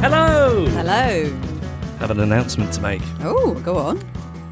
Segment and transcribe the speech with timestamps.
[0.00, 0.66] Hello!
[0.66, 1.30] Hello.
[1.98, 3.02] have an announcement to make.
[3.20, 3.98] Oh, go on.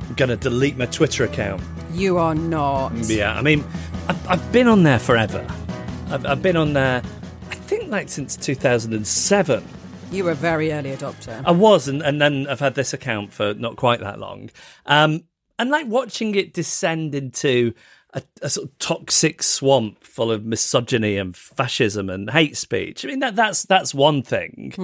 [0.08, 1.62] I'm going to delete my Twitter account.
[1.92, 2.92] You are not.
[2.94, 3.64] Yeah, I mean,
[4.08, 5.46] I've, I've been on there forever.
[6.08, 7.02] I've, I've been on there,
[7.50, 9.64] I think, like since 2007.
[10.12, 11.42] You were a very early adopter.
[11.42, 14.50] I was, and, and then I've had this account for not quite that long.
[14.84, 15.24] Um,
[15.58, 17.72] and like watching it descend into
[18.12, 23.06] a, a sort of toxic swamp full of misogyny and fascism and hate speech.
[23.06, 24.74] I mean, that that's that's one thing.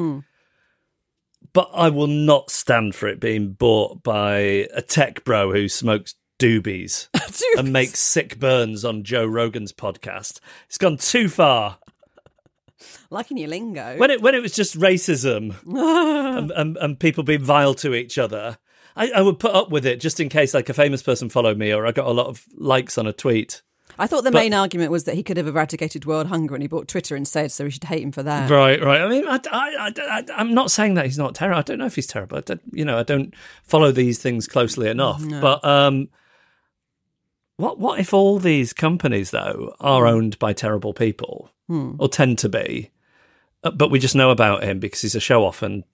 [1.53, 4.39] But I will not stand for it being bought by
[4.73, 7.09] a tech bro who smokes doobies
[7.59, 10.41] and makes sick burns on Joe Rogan's podcast.
[10.69, 11.79] It's gone too far.
[13.11, 13.97] Liking your lingo.
[13.97, 15.55] When it when it was just racism
[16.37, 18.59] and, and, and people being vile to each other,
[18.97, 21.57] I, I would put up with it just in case like a famous person followed
[21.57, 23.63] me or I got a lot of likes on a tweet.
[23.99, 26.63] I thought the but- main argument was that he could have eradicated world hunger and
[26.63, 28.51] he bought Twitter instead, so we should hate him for that.
[28.51, 29.01] Right, right.
[29.01, 29.93] I mean, I, I,
[30.37, 31.59] I, am not saying that he's not terrible.
[31.59, 32.39] I don't know if he's terrible.
[32.39, 33.35] I you know, I don't
[33.65, 35.23] follow these things closely enough.
[35.41, 36.11] But um,
[37.57, 42.49] what what if all these companies though are owned by terrible people or tend to
[42.49, 42.91] be,
[43.63, 45.85] but we just know about him because he's a show off and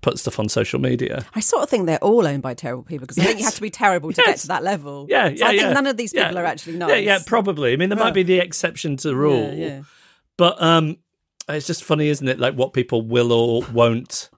[0.00, 1.24] puts stuff on social media.
[1.34, 3.54] I sort of think they're all owned by terrible people because I think you have
[3.56, 5.06] to be terrible to get to that level.
[5.08, 5.72] Yeah, So yeah, I think yeah.
[5.72, 6.40] none of these people Yeah.
[6.40, 6.90] are actually nice.
[6.90, 7.72] Yeah, yeah, probably.
[7.72, 9.52] I mean, there might be the exception to the rule.
[9.52, 9.82] Yeah, yeah.
[10.36, 10.96] But um,
[11.48, 12.38] it's just funny, isn't it?
[12.38, 14.30] Like what people will or won't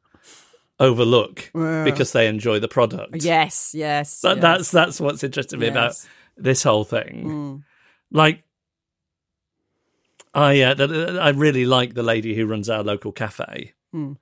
[0.80, 3.22] overlook because they enjoy the product.
[3.22, 4.20] Yes, yes.
[4.22, 4.42] That, yes.
[4.42, 5.94] That's that's what's interesting me about
[6.36, 7.24] this whole thing.
[7.24, 7.62] Mm.
[8.10, 8.42] Like,
[10.34, 14.16] I uh, th- I really like the lady who runs our local cafe, Mm.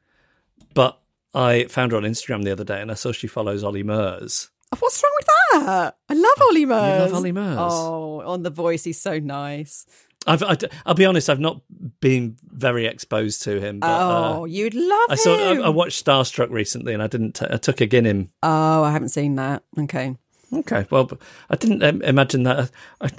[0.75, 1.01] but
[1.35, 4.51] I found her on Instagram the other day and I saw she follows Ollie Murs.
[4.73, 5.27] Oh, What's wrong with
[5.67, 5.97] that?
[6.09, 6.99] I love Ollie Murs.
[6.99, 7.59] You love Ollie Murs?
[7.61, 9.87] Oh, on The Voice, he's so nice.
[10.27, 10.57] I've, I,
[10.87, 11.63] will be honest, I've not
[12.01, 13.81] been very exposed to him.
[13.81, 15.35] But, oh, uh, you'd love I saw.
[15.53, 15.63] him.
[15.63, 17.37] I, I watched Starstruck recently, and I didn't.
[17.37, 18.29] T- I took a Guinness.
[18.43, 19.63] Oh, I haven't seen that.
[19.79, 20.15] Okay.
[20.53, 21.11] Okay, well,
[21.49, 22.71] I didn't um, imagine that.
[23.01, 23.11] I,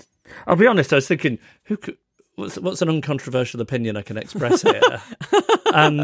[0.45, 0.93] I'll be honest.
[0.93, 1.97] I was thinking, who could?
[2.41, 4.81] What's, what's an uncontroversial opinion I can express here?
[5.73, 5.99] and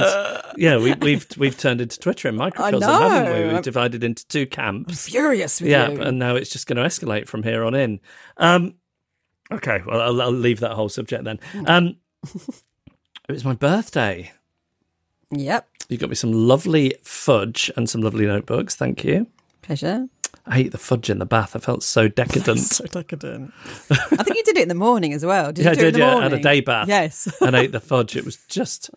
[0.56, 3.54] yeah, we, we've we've turned into Twitter and microcosm, haven't we?
[3.54, 5.08] We've divided into two camps.
[5.08, 6.02] Furious with Yeah, you.
[6.02, 8.00] and now it's just going to escalate from here on in.
[8.38, 8.76] Um,
[9.52, 11.40] okay, well, I'll, I'll leave that whole subject then.
[11.66, 11.98] Um,
[13.28, 14.32] it was my birthday.
[15.32, 15.68] Yep.
[15.90, 18.76] You got me some lovely fudge and some lovely notebooks.
[18.76, 19.28] Thank you.
[19.62, 20.08] Pleasure.
[20.48, 21.56] I ate the fudge in the bath.
[21.56, 22.60] I felt so decadent.
[22.78, 23.54] So decadent.
[23.90, 25.52] I think you did it in the morning as well.
[25.52, 25.96] Did yeah, you do it in did.
[25.96, 26.88] the Yeah, I had a day bath.
[26.88, 27.28] Yes.
[27.42, 28.16] and ate the fudge.
[28.16, 28.90] It was just.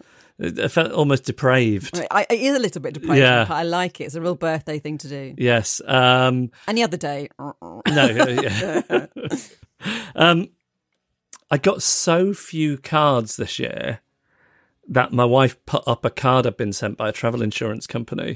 [0.42, 2.00] I felt almost depraved.
[2.10, 3.44] I, it is a little bit depressing, Yeah.
[3.46, 4.04] but I like it.
[4.04, 5.34] It's a real birthday thing to do.
[5.36, 5.82] Yes.
[5.86, 7.52] Um, Any other day, no.
[7.86, 9.06] yeah.
[10.14, 10.48] um,
[11.50, 14.00] I got so few cards this year
[14.88, 18.34] that my wife put up a card I'd been sent by a travel insurance company.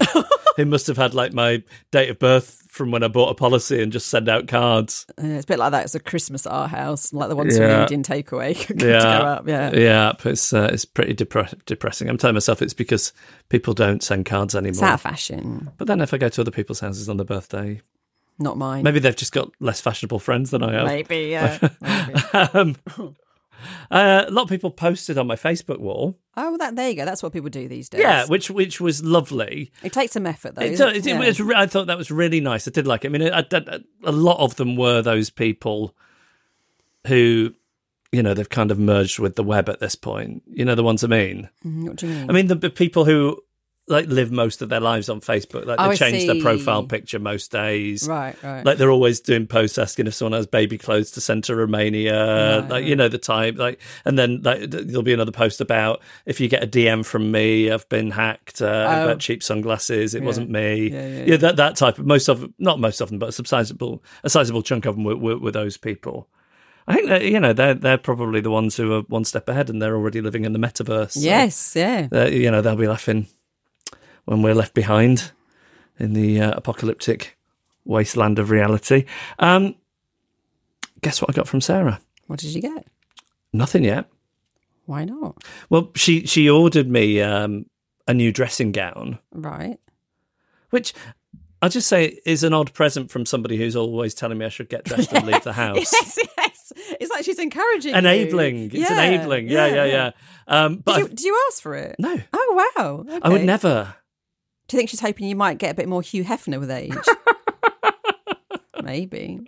[0.56, 3.80] Who must have had like my date of birth from when I bought a policy
[3.82, 5.06] and just send out cards.
[5.16, 5.84] Uh, it's a bit like that.
[5.84, 7.76] It's a Christmas art house, like the ones from Yeah.
[7.76, 8.54] the Indian takeaway.
[8.66, 9.40] Good to go Yeah.
[9.46, 9.72] Yeah.
[9.74, 10.12] yeah.
[10.24, 12.08] It's uh, it's pretty depre- depressing.
[12.08, 13.12] I'm telling myself it's because
[13.48, 14.70] people don't send cards anymore.
[14.70, 15.70] It's out of fashion.
[15.78, 17.80] But then if I go to other people's houses on their birthday,
[18.40, 18.82] Not mine.
[18.82, 20.86] maybe they've just got less fashionable friends than I have.
[20.86, 21.58] Maybe, yeah.
[21.80, 22.22] Maybe.
[22.54, 22.76] um,
[23.90, 26.18] uh, a lot of people posted on my Facebook wall.
[26.36, 27.04] Oh, that there you go.
[27.04, 28.00] That's what people do these days.
[28.00, 29.70] Yeah, which which was lovely.
[29.82, 30.62] it takes some effort though.
[30.62, 31.18] It, it, Yeah.
[31.18, 32.66] was re- I thought that was really nice.
[32.66, 33.08] I did like it.
[33.08, 35.94] I mean, I, I, a lot of them were those people
[37.06, 37.54] who,
[38.12, 40.42] you know, they've kind of merged with the web at this point.
[40.46, 41.48] You know the ones I mean.
[41.64, 42.30] Mm, What do you mean?
[42.30, 43.40] I mean the, the people who
[43.86, 45.66] like live most of their lives on Facebook.
[45.66, 48.08] Like Oh, they I change their profile picture most days.
[48.08, 48.64] right, right.
[48.64, 52.60] Like they're always doing posts asking if someone has baby clothes to send to Romania,
[52.60, 53.58] Right, like you know the type.
[53.58, 57.30] Like, and then like there'll be another post about if you get a DM from
[57.30, 59.04] me, I've been hacked uh, Oh.
[59.04, 60.14] about cheap sunglasses.
[60.14, 60.88] It wasn't me.
[60.90, 61.36] Yeah, yeah, yeah.
[61.36, 61.98] that that type.
[61.98, 65.04] Of, most of not most of them, but a sizable a sizable chunk of them
[65.04, 66.28] were, were, were those people.
[66.86, 69.68] I think that you know they're they're probably the ones who are one step ahead
[69.70, 71.12] and they're already living in the metaverse.
[71.12, 72.08] so- yes, yeah.
[72.28, 73.26] you know they'll be laughing
[74.24, 75.32] when we're left behind
[75.98, 77.36] in the uh, apocalyptic
[77.84, 79.04] wasteland of reality.
[79.38, 79.74] Um,
[81.02, 82.00] guess what I got from Sarah?
[82.26, 82.86] What did you get?
[83.52, 84.06] Nothing yet.
[84.86, 85.42] Why not?
[85.70, 87.66] Well, she she ordered me um,
[88.06, 89.78] a new dressing gown, Right.
[90.70, 90.92] which
[91.62, 94.68] I'll just say is an odd present from somebody who's always telling me I should
[94.68, 95.90] get dressed and leave the house.
[95.92, 96.72] Yes, yes.
[97.00, 97.98] It's like she's encouraging you.
[97.98, 98.64] Enabling.
[98.66, 99.48] It's Yeah, enabling.
[99.48, 100.10] Yeah, yeah, yeah.
[100.48, 101.96] Um, but Did you, did you ask for it?
[101.98, 103.06] no, Oh, wow.
[103.22, 103.94] I would never.
[104.68, 106.94] Do you think she's hoping you might get a bit more Hugh Hefner with age?
[108.82, 109.40] Maybe.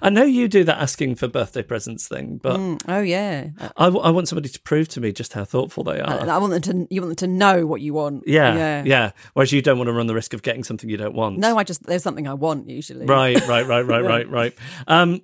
[0.00, 3.48] I know you do that asking for birthday presents thing, but Mm, oh, yeah.
[3.76, 6.22] I, w- I want somebody to prove to me just how thoughtful they are.
[6.28, 6.94] I, I want them to.
[6.94, 8.22] You want them to know what you want.
[8.26, 11.14] Yeah, yeah, Whereas you don't want to run the risk of getting something you don't
[11.14, 11.38] want.
[11.38, 13.04] No, I just there's something I want usually.
[13.04, 14.54] Right, right, right, right, right, right.
[14.86, 15.22] Um,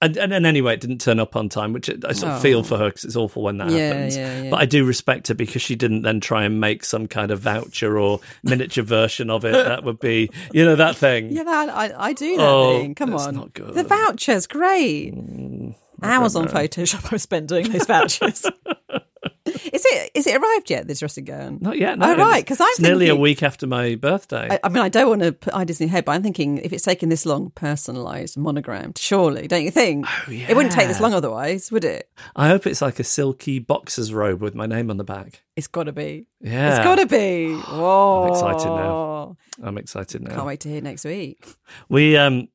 [0.00, 2.60] and, and, and anyway, it didn't turn up on time, which I sort of feel
[2.60, 2.62] Oh.
[2.62, 4.16] for her because it's awful when that Yeah, happens.
[4.16, 4.50] yeah, yeah.
[4.50, 7.40] But I do respect her because she didn't then try and make some kind of
[7.40, 9.52] voucher or miniature version of it.
[9.52, 11.30] That would be, you know, that thing.
[11.32, 12.94] Yeah, that, I I do that Oh, thing.
[12.94, 13.74] Come that's on, not good.
[13.74, 15.14] the vouchers, great.
[15.14, 18.44] Mm, Hours on Photoshop I spent doing those vouchers.
[19.72, 20.86] is it is it arrived yet?
[20.86, 21.58] This dressing gown?
[21.60, 21.98] Not yet.
[21.98, 24.48] No, Oh, right, 'cause I'm it's nearly a week after my birthday.
[24.50, 26.72] I, I mean, I don't want to put in your head, but I'm thinking if
[26.72, 30.06] it's taken this long, personalised, monogrammed, surely, don't you think?
[30.08, 30.46] Oh, yeah.
[30.50, 32.10] It wouldn't take this long otherwise, would it?
[32.36, 35.42] I hope it's like a silky boxer's robe with my name on the back.
[35.56, 36.26] It's got to be.
[36.40, 37.54] Yeah, It's got to be.
[37.54, 38.22] Whoa.
[38.24, 39.36] I'm excited now.
[39.62, 40.34] I'm excited now.
[40.34, 41.44] Can't wait to hear next week.
[41.88, 42.48] We um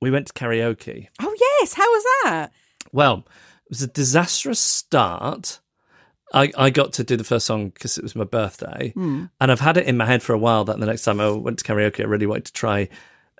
[0.00, 1.08] we went to karaoke.
[1.20, 1.72] Oh, yes.
[1.74, 2.48] How was that?
[2.92, 3.24] Well,
[3.64, 5.60] it was a disastrous start.
[6.34, 9.24] I, I got to do the first song because it was my birthday, Hmm.
[9.40, 11.30] and I've had it in my head for a while that the next time I
[11.30, 12.88] went to karaoke, I really wanted to try.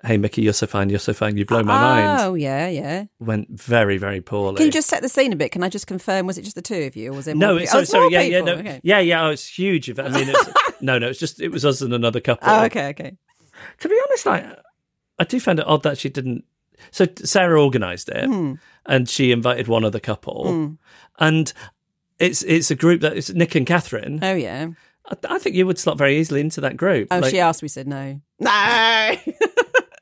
[0.01, 2.21] Hey Mickey, you're so fine, you're so fine, you blow my mind.
[2.21, 3.03] Oh, yeah, yeah.
[3.19, 4.55] Went very, very poorly.
[4.55, 5.51] Can you just set the scene a bit?
[5.51, 6.25] Can I just confirm?
[6.25, 8.03] Was it just the two of you, or was it no, more it's Oh, sorry.
[8.03, 8.45] more Yeah, yeah, people.
[8.53, 8.79] no, Okay.
[8.81, 9.25] yeah, yeah.
[9.25, 9.89] Oh, it's huge.
[9.99, 10.49] I mean, it's,
[10.81, 12.47] no, no, it's just it was us and another couple.
[12.49, 13.17] Oh, okay, okay.
[13.81, 14.45] To be honest, like
[15.19, 16.45] I do find it odd that she didn't.
[16.91, 18.53] So Sarah organised it, Hmm.
[18.85, 20.77] and she invited one other couple,
[21.19, 21.53] and
[22.19, 24.19] it's it's a group that it's Nick and Catherine.
[24.21, 24.67] Oh, yeah.
[25.07, 27.07] I, I think you would slot very easily into that group.
[27.11, 27.61] Oh, Like, she asked.
[27.61, 28.21] We said no.
[28.39, 28.49] No.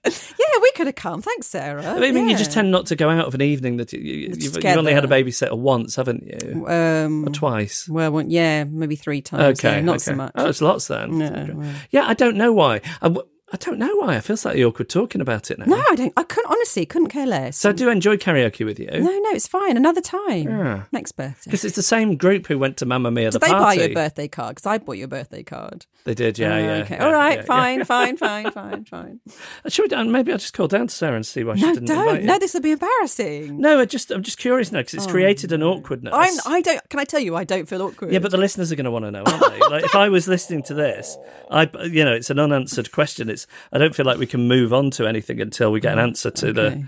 [0.06, 1.22] yeah, we could have come.
[1.22, 1.86] Thanks, Sarah.
[1.86, 4.18] I mean, you just tend not to go out of an evening that you, you,
[4.38, 6.66] you've, you've only had a babysitter once, haven't you?
[6.68, 7.88] Um, Or twice.
[7.90, 9.60] well, one, yeah, maybe three times.
[9.60, 10.04] Okay, yeah, not okay.
[10.04, 10.31] so much.
[10.36, 11.18] Oh, it's lots then.
[11.18, 11.52] No, Okay.
[11.54, 11.74] well.
[11.92, 12.81] Yeah, I don't know why.
[13.02, 14.18] I, w- I don't know why.
[14.18, 15.66] I feel slightly awkward talking about it now.
[15.68, 16.12] no, I don't.
[16.18, 16.86] I couldn't honestly.
[16.86, 17.58] Couldn't care less.
[17.58, 18.88] So I do enjoy karaoke with you.
[18.92, 19.78] no, no, it's fine.
[19.78, 20.44] Another time.
[20.50, 20.84] Yeah.
[20.92, 21.44] Next birthday.
[21.46, 23.80] Because it's the same group who went to Mamma Mia the Did they buy party.
[23.80, 24.56] you a birthday card?
[24.56, 25.86] Because I bought you a birthday card.
[26.04, 26.72] They did, yeah, Oh, yeah.
[26.84, 26.96] Okay.
[26.96, 27.38] yeah, All right.
[27.38, 27.84] yeah, fine, yeah.
[27.86, 28.18] fine.
[28.18, 28.52] Fine.
[28.52, 28.84] Fine.
[28.86, 29.20] Fine.
[29.70, 31.74] Should we, uh, maybe I'll just call down to Sarah and see why she No,
[31.74, 32.22] didn't invite don't.
[32.22, 32.28] you.
[32.28, 33.60] No, this would be embarrassing.
[33.62, 36.14] No, I just I'm just curious now because it's created an awkwardness.
[36.14, 36.33] I'm.
[36.54, 36.81] I don't.
[36.90, 37.36] Can I tell you?
[37.38, 38.12] I don't feel awkward.
[38.12, 39.60] yeah, but the listeners are going to want to know, aren't they?
[39.60, 41.18] like if I was listening to this,
[41.50, 43.30] I you know it's an unanswered question.
[43.30, 43.37] It's
[43.72, 46.32] I don't feel like we can move on to anything until we get an answer
[46.32, 46.54] to Okay.
[46.54, 46.86] the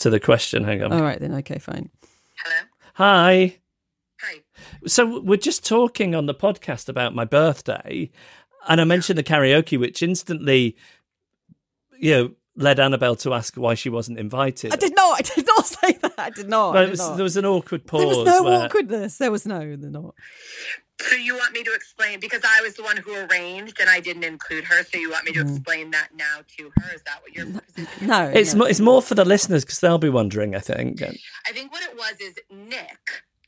[0.00, 0.64] to the question.
[0.64, 0.92] Hang on.
[0.92, 1.34] All right then.
[1.34, 1.58] Okay.
[1.58, 1.90] Fine.
[2.44, 2.56] Hello.
[2.94, 3.56] Hi.
[4.22, 4.34] Hi.
[4.86, 8.10] So we're just talking on the podcast about my birthday,
[8.68, 10.76] and I mentioned the karaoke, which instantly,
[11.98, 14.72] you know, led Annabelle to ask why she wasn't invited.
[14.72, 15.18] I did not.
[15.18, 16.14] I did not say that.
[16.18, 16.72] I did not.
[16.74, 17.16] But it did was, not.
[17.16, 18.00] there was an awkward pause.
[18.00, 19.18] There was no where- awkwardness.
[19.18, 19.76] There was no.
[19.76, 20.14] There not.
[21.08, 24.00] So you want me to explain because I was the one who arranged and I
[24.00, 24.82] didn't include her.
[24.84, 25.56] So you want me to Mm.
[25.56, 26.94] explain that now to her?
[26.94, 27.46] Is that what you're?
[28.06, 28.30] No.
[28.34, 28.60] It's no.
[28.60, 30.54] mo- it's more for the listeners because they'll be wondering.
[30.54, 31.02] I think.
[31.02, 32.98] I think what it was is Nick.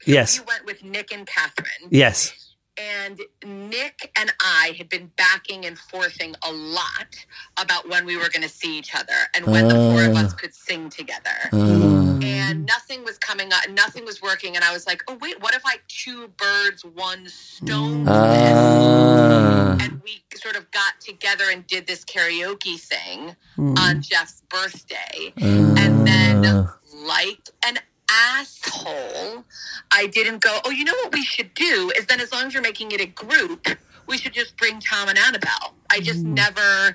[0.06, 0.38] Yes.
[0.38, 1.88] You went with Nick and Catherine.
[1.90, 2.41] Yes.
[2.78, 7.14] And Nick and I had been backing and forthing a lot
[7.58, 10.24] about when we were going to see each other and when the four of Ah.
[10.24, 11.36] us could sing together.
[11.52, 12.24] Mm.
[12.24, 14.56] and nothing was coming up, nothing was working.
[14.56, 18.06] And I was like, oh, wait, what if I two birds, one stone?
[18.08, 19.76] Ah.
[19.80, 23.78] and we sort of got together and did this karaoke thing Mm.
[23.78, 25.32] on Jeff's birthday.
[25.36, 27.78] And then, like an
[28.12, 29.44] asshole,
[29.90, 32.54] I didn't go, oh, you know what we should do is then as long as
[32.54, 33.66] you're making it a group,
[34.06, 35.74] we should just bring Tom and Annabelle.
[35.90, 36.94] I just never,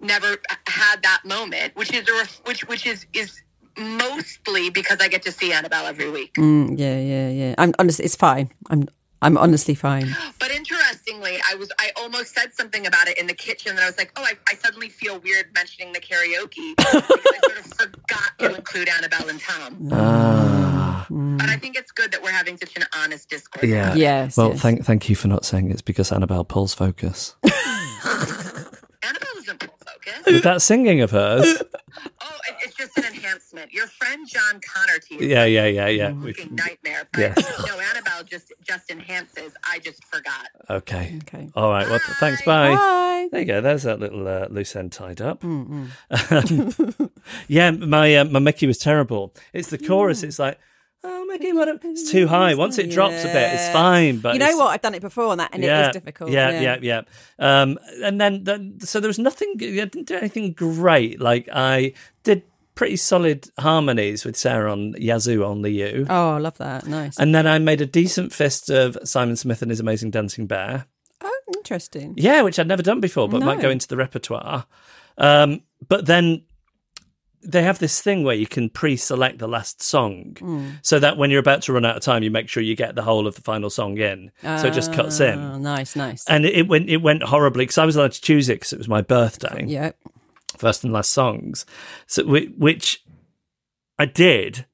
[0.00, 0.36] never
[0.66, 3.42] had that moment, which is a ref- which which is is
[3.78, 6.34] mostly because I get to see Annabelle every week.
[6.34, 7.54] Mm, yeah, yeah, yeah.
[7.56, 8.50] I'm honestly, it's fine.
[8.68, 8.88] I'm,
[9.22, 10.16] I'm honestly fine.
[10.38, 13.86] But interestingly, I was I almost said something about it in the kitchen, and I
[13.86, 17.66] was like, oh, I, I suddenly feel weird mentioning the karaoke because I sort of
[17.66, 19.88] forgot to include Annabelle and Tom.
[19.92, 23.64] Ah, But I think it's good that we're having such an honest discourse.
[23.66, 23.94] yeah.
[23.94, 24.60] Yes, Well, yes.
[24.62, 27.34] thank thank you for not saying it's because Annabelle pulls focus.
[29.02, 30.26] Annabelle doesn't pull focus.
[30.26, 31.62] With that singing of hers.
[32.22, 33.72] Oh, it, it's just an enhancement.
[33.72, 35.24] Your friend John Connor to.
[35.26, 36.08] Yeah, yeah, yeah, yeah.
[36.08, 37.08] is a We've- fucking nightmare.
[37.12, 37.34] But Yeah.
[37.66, 39.52] no, Annabelle just just enhances.
[39.64, 40.48] I just forgot.
[40.68, 41.18] Okay.
[41.22, 41.48] Okay.
[41.54, 41.88] All right.
[41.88, 42.42] Well, th- thanks.
[42.42, 42.74] Bye.
[42.74, 43.28] Bye.
[43.30, 43.60] There you go.
[43.60, 45.44] There's that little uh, loose end tied up.
[45.44, 45.90] Um,
[47.48, 49.34] yeah, my uh, my Mickey was terrible.
[49.52, 50.22] It's the chorus.
[50.22, 50.58] It's like,
[51.04, 51.68] oh Mickey, what?
[51.68, 51.78] A...
[51.84, 52.54] It's too high.
[52.54, 54.18] Once it drops a bit, it's fine.
[54.20, 54.68] But you know what?
[54.68, 56.30] I've done it before on that, and it is difficult.
[56.30, 57.02] Yeah, yeah, yeah.
[57.38, 59.52] Um, and then, the, so there was nothing.
[59.60, 61.20] I didn't do anything great.
[61.20, 61.92] Like I
[62.24, 62.42] did
[62.80, 66.06] pretty solid harmonies with Sarah on Yazoo, only you.
[66.08, 66.86] Oh, I love that.
[66.86, 67.18] Nice.
[67.18, 70.86] And then I made a decent fist of Simon Smith and his Amazing Dancing Bear.
[71.20, 72.14] oh, interesting.
[72.16, 74.64] Yeah, which I'd never done before, but might go into the repertoire.
[75.18, 76.44] Um, but then
[77.42, 80.68] they have this thing where you can pre-select the last song, Hmm.
[80.80, 82.94] so that when you're about to run out of time, you make sure you get
[82.94, 84.30] the whole of the final song in.
[84.42, 85.60] so it just cuts Oh, in.
[85.62, 86.24] nice, nice.
[86.28, 88.72] And it, it went it went horribly because I was allowed to choose it because
[88.72, 89.90] it was my birthday, yeah.
[90.60, 91.66] First and last songs.
[92.06, 93.04] So which
[93.98, 94.66] I did.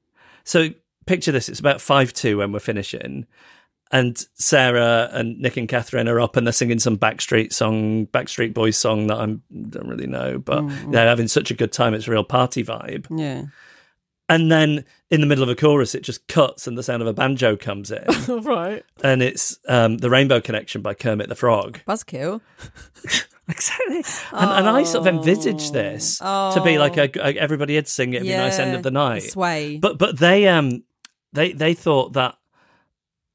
[0.43, 0.69] So
[1.05, 3.25] picture this: it's about five two when we're finishing,
[3.91, 8.53] and Sarah and Nick and Catherine are up and they're singing some Backstreet song, Backstreet
[8.53, 11.93] Boys song that I don't really know, but they're having such a good time.
[11.93, 13.07] It's a real party vibe.
[13.09, 13.45] Yeah.
[14.29, 17.07] And then in the middle of a chorus, it just cuts and the sound of
[17.07, 18.03] a banjo comes in,
[18.43, 18.83] right.
[19.01, 21.79] and it's um, the Rainbow Connection by Kermit the Frog.
[21.87, 22.41] Buzzkill.
[23.49, 24.03] Exactly.
[24.33, 28.13] And, and I sort of envisaged this to be like a, a- everybody had sing
[28.13, 29.23] it, it'd be nice end of the night.
[29.23, 29.77] Sway.
[29.77, 30.83] But but they um
[31.33, 32.35] they they thought that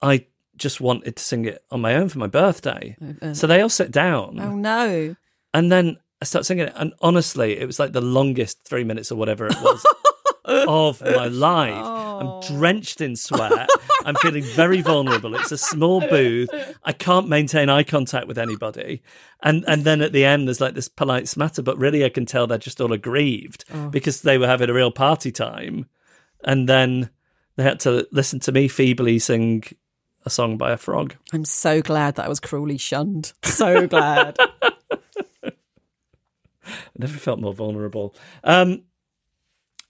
[0.02, 0.26] I
[0.56, 2.96] just wanted to sing it on my own for my birthday.
[3.32, 5.16] So they all sit down oh no.
[5.54, 9.10] and then I start singing it and honestly it was like the longest three minutes
[9.10, 9.84] or whatever it was
[10.44, 11.84] of my life.
[11.84, 13.68] I'm drenched in sweat.
[14.04, 15.34] I'm feeling very vulnerable.
[15.34, 16.50] It's a small booth.
[16.84, 19.02] I can't maintain eye contact with anybody.
[19.42, 22.26] And and then at the end there's like this polite smatter, but really I can
[22.26, 25.86] tell they're just all aggrieved because they were having a real party time.
[26.44, 27.10] And then
[27.56, 29.64] they had to listen to me feebly sing
[30.24, 31.16] a song by a frog.
[31.32, 33.32] I'm so glad that I was cruelly shunned.
[33.44, 34.36] So glad.
[35.44, 35.52] I
[36.96, 38.14] never felt more vulnerable.
[38.44, 38.82] Um,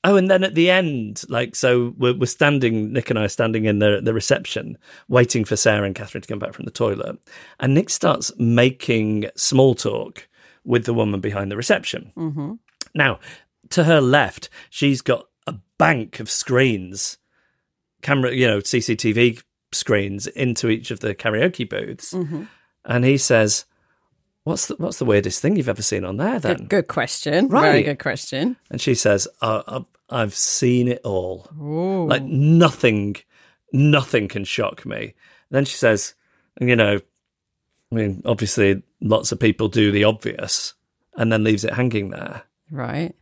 [0.05, 3.29] oh, and then at the end, like, so we're, we're standing, Nick and I are
[3.29, 4.79] standing in the, the reception,
[5.09, 7.19] waiting for Sarah and Catherine to come back from the toilet.
[7.61, 10.29] And Nick starts making small talk
[10.65, 12.13] with the woman behind the reception.
[12.17, 12.55] Mm-hmm.
[12.95, 13.21] Now,
[13.71, 17.19] to her left, she's got a bank of screens,
[18.03, 19.43] camera, you know, CCTV
[19.73, 22.13] screens into each of the karaoke booths.
[22.85, 23.65] And he says,
[24.45, 26.57] What's the, what's the weirdest thing you've ever seen on there then?
[26.57, 27.49] good, good question.
[27.49, 27.85] Very Right.
[27.85, 28.57] good question.
[28.71, 31.49] And she says, I've, I've seen it all.
[32.09, 33.17] Like nothing,
[33.73, 35.15] nothing can shock me.
[35.51, 36.15] Then she says,
[36.61, 36.99] you know,
[37.91, 40.75] I mean, obviously lots of people do the obvious
[41.17, 42.43] and then leaves it hanging there.
[42.71, 43.15] Right.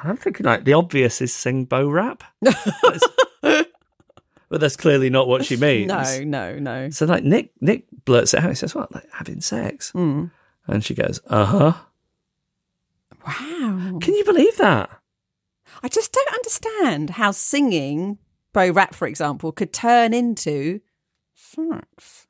[0.00, 2.24] And I'm thinking like the obvious is sing Bo Rhap.
[4.52, 5.88] But that's clearly not what she means.
[5.88, 6.90] No, no, no.
[6.90, 8.50] So like Nick Nick blurts it out.
[8.50, 9.92] He says, What, like having sex?
[9.92, 10.26] Hmm.
[10.66, 11.72] And she goes, Uh-huh.
[13.26, 13.98] Wow.
[14.02, 14.90] Can you believe that?
[15.82, 18.18] I just don't understand how singing
[18.52, 20.80] Bo Rhap, for example, could turn into
[21.34, 22.26] sex.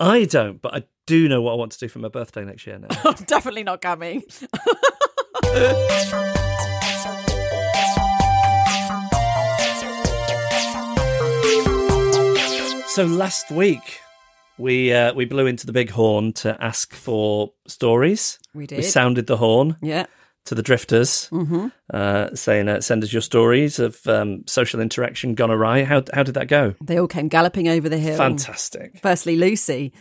[0.00, 2.66] I don't, but I do know what I want to do for my birthday next
[2.66, 2.88] year now.
[3.04, 4.22] I'm definitely not coming.
[12.96, 14.00] So last week
[14.56, 18.38] we uh, we blew into the big horn to ask for stories.
[18.54, 18.78] We did.
[18.78, 20.06] We sounded the horn Yeah.
[20.46, 21.28] to the drifters,
[21.92, 26.22] uh, saying, uh, "Send us your stories of um, social interaction gone awry." How how
[26.22, 26.74] did that go?
[26.82, 28.16] They all came galloping over the hill.
[28.16, 29.00] Fantastic.
[29.02, 29.92] Firstly, Lucy.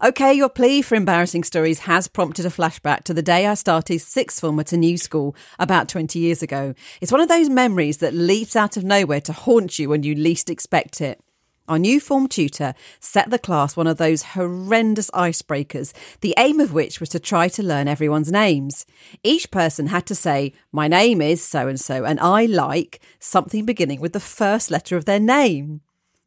[0.00, 4.00] Okay, your plea for embarrassing stories has prompted a flashback to the day I started
[4.00, 6.74] sixth form at a new school about 20 years ago.
[7.00, 10.14] It's one of those memories that leaps out of nowhere to haunt you when you
[10.14, 11.20] least expect it.
[11.66, 16.74] Our new form tutor set the class one of those horrendous icebreakers, the aim of
[16.74, 18.84] which was to try to learn everyone's names.
[19.22, 23.64] Each person had to say, My name is so and so, and I like something
[23.64, 25.80] beginning with the first letter of their name.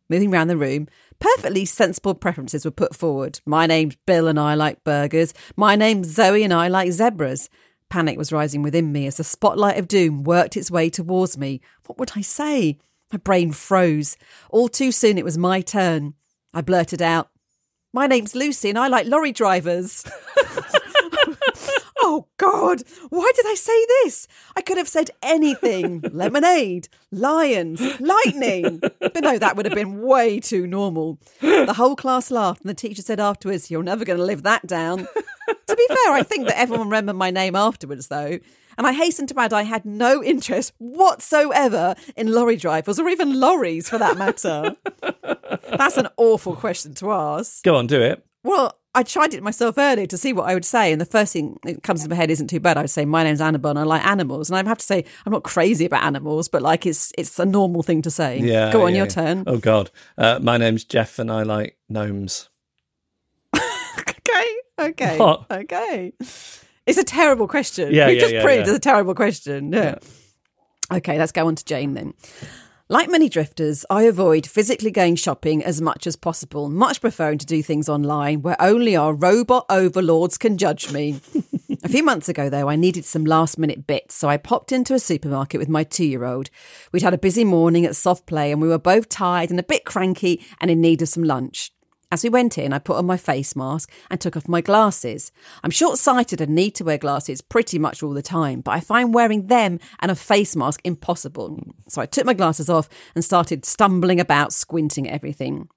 [0.09, 0.87] Moving round the room,
[1.19, 3.39] perfectly sensible preferences were put forward.
[3.45, 5.35] My name's Bill and I like burgers.
[5.55, 7.47] My name's Zoe and I like zebras.
[7.89, 11.61] Panic was rising within me as the spotlight of doom worked its way towards me.
[11.85, 12.79] What would I say?
[13.11, 14.17] My brain froze.
[14.49, 16.13] All too soon it was my turn.
[16.53, 17.29] I blurted out,
[17.93, 20.03] My name's Lucy and I like lorry drivers.
[22.07, 24.27] oh, God, why did I say this?
[24.55, 28.79] I could have said anything lemonade, lions, lightning.
[28.79, 31.19] But no, that would have been way too normal.
[31.41, 34.65] The whole class laughed, and the teacher said afterwards, You're never going to live that
[34.65, 34.99] down.
[34.99, 38.39] to be fair, I think that everyone remembered my name afterwards, though.
[38.77, 43.39] And I hasten to add, I had no interest whatsoever in lorry drivers or even
[43.39, 44.75] lorries for that matter.
[45.77, 47.63] That's an awful question to ask.
[47.63, 48.23] Go on, do it.
[48.43, 51.31] Well, I tried it myself earlier to see what I would say, and the first
[51.31, 52.77] thing that comes to my head isn't too bad.
[52.77, 55.05] I would say my name's Annabelle and I like animals, and I have to say
[55.23, 58.39] I'm not crazy about animals, but like it's it's a normal thing to say.
[58.39, 58.71] Yeah.
[58.73, 59.11] go on, yeah, your yeah.
[59.11, 59.43] turn.
[59.45, 62.49] Oh God, uh, my name's Jeff, and I like gnomes.
[63.99, 65.45] Okay, okay, What?
[65.49, 66.13] okay.
[66.85, 67.93] It's a terrible question.
[67.93, 69.71] Yeah, we yeah, just proved it's a terrible question.
[69.71, 69.99] Yeah.
[70.91, 72.13] Okay, let's go on to Jane then.
[72.89, 77.45] Like many drifters, I avoid physically going shopping as much as possible, much preferring to
[77.45, 81.19] do things online where only our robot overlords can judge me.
[81.83, 84.93] a few months ago, though, I needed some last minute bits, so I popped into
[84.93, 86.49] a supermarket with my two year old.
[86.93, 89.63] We'd had a busy morning at soft play and we were both tired and a
[89.63, 91.73] bit cranky and in need of some lunch.
[92.09, 95.29] As we went in, I put on my face mask and took off my glasses.
[95.61, 98.79] I'm short sighted and need to wear glasses pretty much all the time, but I
[98.79, 101.59] find wearing them and a face mask impossible.
[101.89, 105.67] So I took my glasses off and started stumbling about, squinting at everything.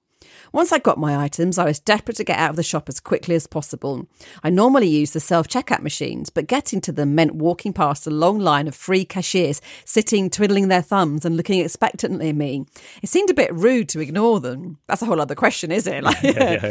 [0.51, 2.99] Once I got my items, I was desperate to get out of the shop as
[2.99, 4.07] quickly as possible.
[4.43, 8.11] I normally use the self checkout machines, but getting to them meant walking past a
[8.11, 12.65] long line of free cashiers sitting twiddling their thumbs and looking expectantly at me.
[13.01, 14.77] It seemed a bit rude to ignore them.
[14.87, 16.01] That's a whole other question, is it?
[16.11, 16.17] Like,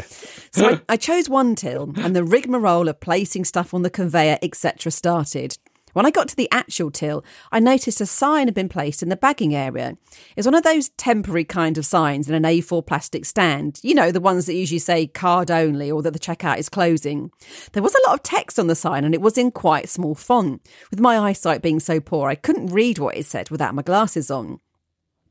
[0.52, 4.38] so I, I chose one till, and the rigmarole of placing stuff on the conveyor,
[4.42, 5.56] etc., started.
[5.92, 9.08] When I got to the actual till, I noticed a sign had been placed in
[9.08, 9.96] the bagging area.
[10.36, 13.80] It's one of those temporary kind of signs in an A4 plastic stand.
[13.82, 17.30] You know, the ones that usually say card only or that the checkout is closing.
[17.72, 20.14] There was a lot of text on the sign and it was in quite small
[20.14, 20.66] font.
[20.90, 24.30] With my eyesight being so poor, I couldn't read what it said without my glasses
[24.30, 24.60] on.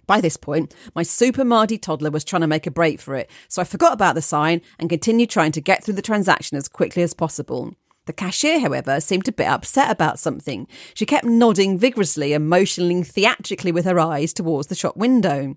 [0.09, 3.29] By this point, my super mardy toddler was trying to make a break for it,
[3.47, 6.67] so I forgot about the sign and continued trying to get through the transaction as
[6.67, 7.75] quickly as possible.
[8.09, 10.67] The cashier, however, seemed a bit upset about something.
[10.95, 15.55] She kept nodding vigorously and motioning theatrically with her eyes towards the shop window.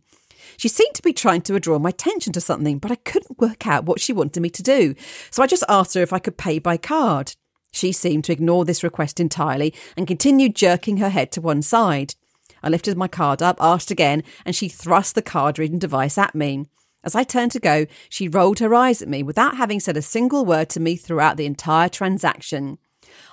[0.58, 3.66] She seemed to be trying to draw my attention to something, but I couldn't work
[3.66, 4.94] out what she wanted me to do,
[5.30, 7.36] so I just asked her if I could pay by card.
[7.72, 12.16] She seemed to ignore this request entirely and continued jerking her head to one side.
[12.62, 16.34] I lifted my card up, asked again, and she thrust the card reading device at
[16.34, 16.66] me.
[17.04, 20.02] As I turned to go, she rolled her eyes at me without having said a
[20.02, 22.78] single word to me throughout the entire transaction.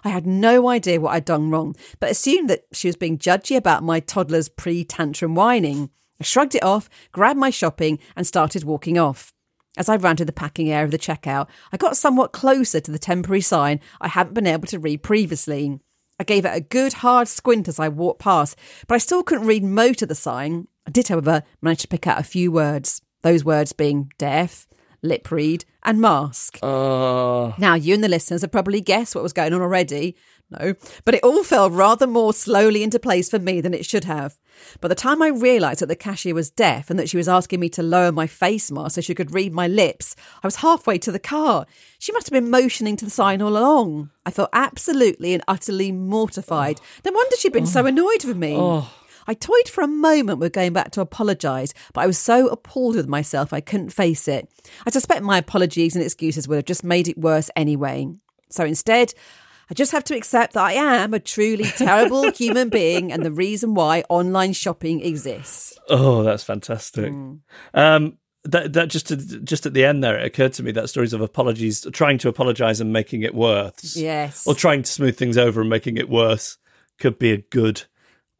[0.03, 3.55] I had no idea what I'd done wrong, but assumed that she was being judgy
[3.55, 5.89] about my toddler's pre tantrum whining.
[6.19, 9.33] I shrugged it off, grabbed my shopping, and started walking off.
[9.77, 12.91] As I ran to the packing area of the checkout, I got somewhat closer to
[12.91, 15.79] the temporary sign I hadn't been able to read previously.
[16.19, 19.47] I gave it a good hard squint as I walked past, but I still couldn't
[19.47, 20.67] read most of the sign.
[20.85, 24.67] I did, however, manage to pick out a few words, those words being deaf,
[25.01, 26.59] lip read, and mask.
[26.61, 30.15] Oh, Now, you and the listeners have probably guessed what was going on already.
[30.51, 30.73] No,
[31.05, 34.39] but it all fell rather more slowly into place for me than it should have.
[34.81, 37.59] By the time I realised that the cashier was deaf and that she was asking
[37.59, 40.97] me to lower my face mask so she could read my lips, I was halfway
[40.99, 41.67] to the car.
[41.99, 44.09] She must have been motioning to the sign all along.
[44.25, 46.81] I felt absolutely and utterly mortified.
[47.05, 48.55] No wonder she'd been so annoyed with me.
[49.27, 52.95] I toyed for a moment with going back to apologise, but I was so appalled
[52.95, 54.49] with myself I couldn't face it.
[54.85, 58.07] I suspect my apologies and excuses would have just made it worse anyway.
[58.49, 59.13] So instead,
[59.69, 63.31] I just have to accept that I am a truly terrible human being and the
[63.31, 65.77] reason why online shopping exists.
[65.89, 67.11] oh, that's fantastic.
[67.11, 67.33] Hmm.
[67.75, 70.89] Um, that that just to, just at the end there, it occurred to me that
[70.89, 74.47] stories of apologies, trying to apologise and making it worse, Yes.
[74.47, 76.57] or trying to smooth things over and making it worse,
[76.99, 77.83] could be a good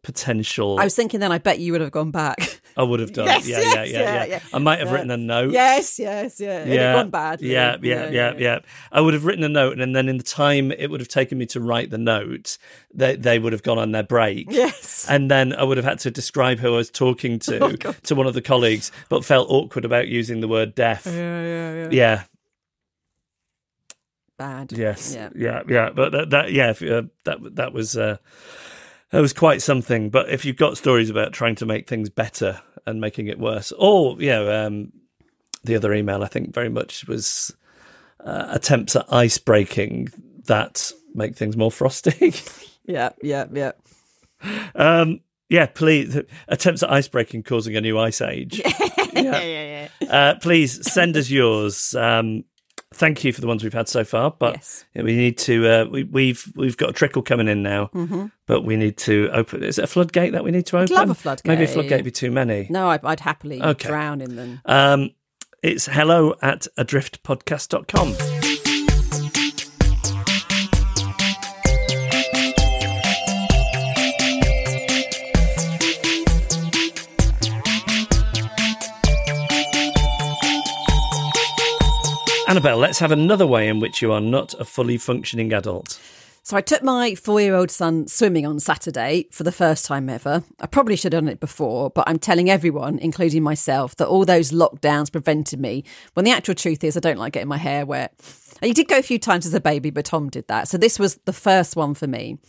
[0.02, 0.80] potential.
[0.80, 2.62] I was thinking then I bet you would have gone back.
[2.78, 3.26] I would have done.
[3.28, 4.40] Yes, yeah, yes, yeah, yeah, yeah, yeah.
[4.54, 4.94] I might have Yeah.
[4.94, 5.52] written a note.
[5.52, 6.60] yes, yes, yeah.
[6.64, 7.52] It had gone badly.
[7.52, 8.60] Yeah, yeah, yeah, yeah,
[8.92, 11.38] I would have written a note, and then in the time it would have taken
[11.38, 12.58] me to write the note,
[12.94, 14.48] they they would have gone on their break.
[14.50, 15.06] Yes.
[15.10, 18.16] Oh, and then I would have had to describe who I was talking to to
[18.16, 21.06] one of the colleagues, but felt awkward about using the word deaf.
[21.06, 21.90] Yeah, yeah, yeah.
[21.92, 22.24] Yeah.
[24.38, 24.72] Bad.
[24.72, 25.14] Yes.
[25.14, 25.30] Yeah.
[25.36, 25.64] Yeah.
[25.68, 25.90] Yeah.
[25.90, 28.18] But that, that yeah, uh, that that was uh,
[29.12, 30.10] that was quite something.
[30.10, 33.72] But if you've got stories about trying to make things better and making it worse,
[33.78, 34.92] or you know, um,
[35.64, 37.56] the other email I think very much was
[38.24, 40.10] uh, attempts at ice breaking
[40.46, 42.34] that make things more frosty.
[42.86, 43.74] Yeah, yeah, yeah.
[44.74, 46.20] um, yeah, please.
[46.48, 48.60] Attempts at ice breaking causing a new ice age.
[49.14, 50.12] Yeah, yeah, yeah.
[50.12, 51.94] Uh, please send us yours.
[51.94, 52.46] Um,
[52.94, 54.86] thank you for the ones we've had so far, but Yes.
[54.96, 55.68] we need to.
[55.68, 58.26] Uh, we, we've we've got a trickle coming in now, Mm-hmm.
[58.48, 59.64] but we need to open.
[59.64, 60.96] Is it a floodgate that we need to open?
[60.96, 61.46] love a floodgate.
[61.48, 62.68] Maybe a floodgate would be too many.
[62.70, 63.88] No, I, I'd happily Okay.
[63.90, 64.62] drown in them.
[64.66, 65.12] Um,
[65.62, 68.39] it's hello at adriftpodcast.com.
[82.50, 86.02] Annabelle, let's have another way in which you are not a fully functioning adult.
[86.42, 90.42] So I took my four-year-old son swimming on Saturday for the first time ever.
[90.60, 94.26] I probably should have done it before, but I'm telling everyone, including myself, that all
[94.26, 95.84] those lockdowns prevented me.
[96.16, 98.16] When the actual truth is, I don't like getting my hair wet.
[98.64, 100.68] He did go a few times as a baby, but Tom did that.
[100.68, 102.40] So this was the first one for me.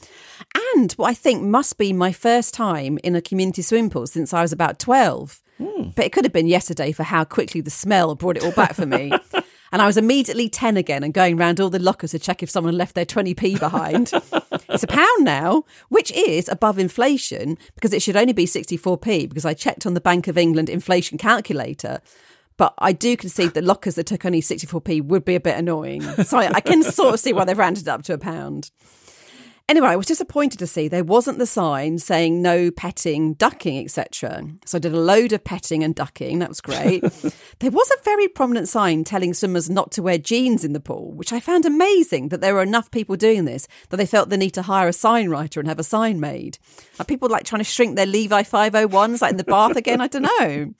[0.74, 4.32] And what I think must be my first time in a community swimming pool since
[4.32, 5.42] I was about 12.
[5.58, 5.90] Hmm.
[5.94, 8.72] But it could have been yesterday for how quickly the smell brought it all back
[8.72, 9.12] for me.
[9.72, 12.50] And I was immediately 10 again and going round all the lockers to check if
[12.50, 14.10] someone left their 20p behind.
[14.68, 19.44] it's a pound now, which is above inflation because it should only be 64p because
[19.44, 22.00] I checked on the Bank of England inflation calculator.
[22.56, 26.02] But I do concede that lockers that took only 64p would be a bit annoying.
[26.24, 28.70] So I, I can sort of see why they've rounded up to a pound.
[29.70, 34.48] Anyway, I was disappointed to see there wasn't the sign saying no petting, ducking, etc.
[34.64, 36.40] So I did a load of petting and ducking.
[36.40, 37.02] That was great.
[37.60, 41.12] there was a very prominent sign telling swimmers not to wear jeans in the pool,
[41.12, 44.36] which I found amazing that there were enough people doing this that they felt the
[44.36, 46.58] need to hire a sign writer and have a sign made.
[46.98, 50.00] Are people like trying to shrink their Levi 501s like in the bath again?
[50.00, 50.74] I don't know.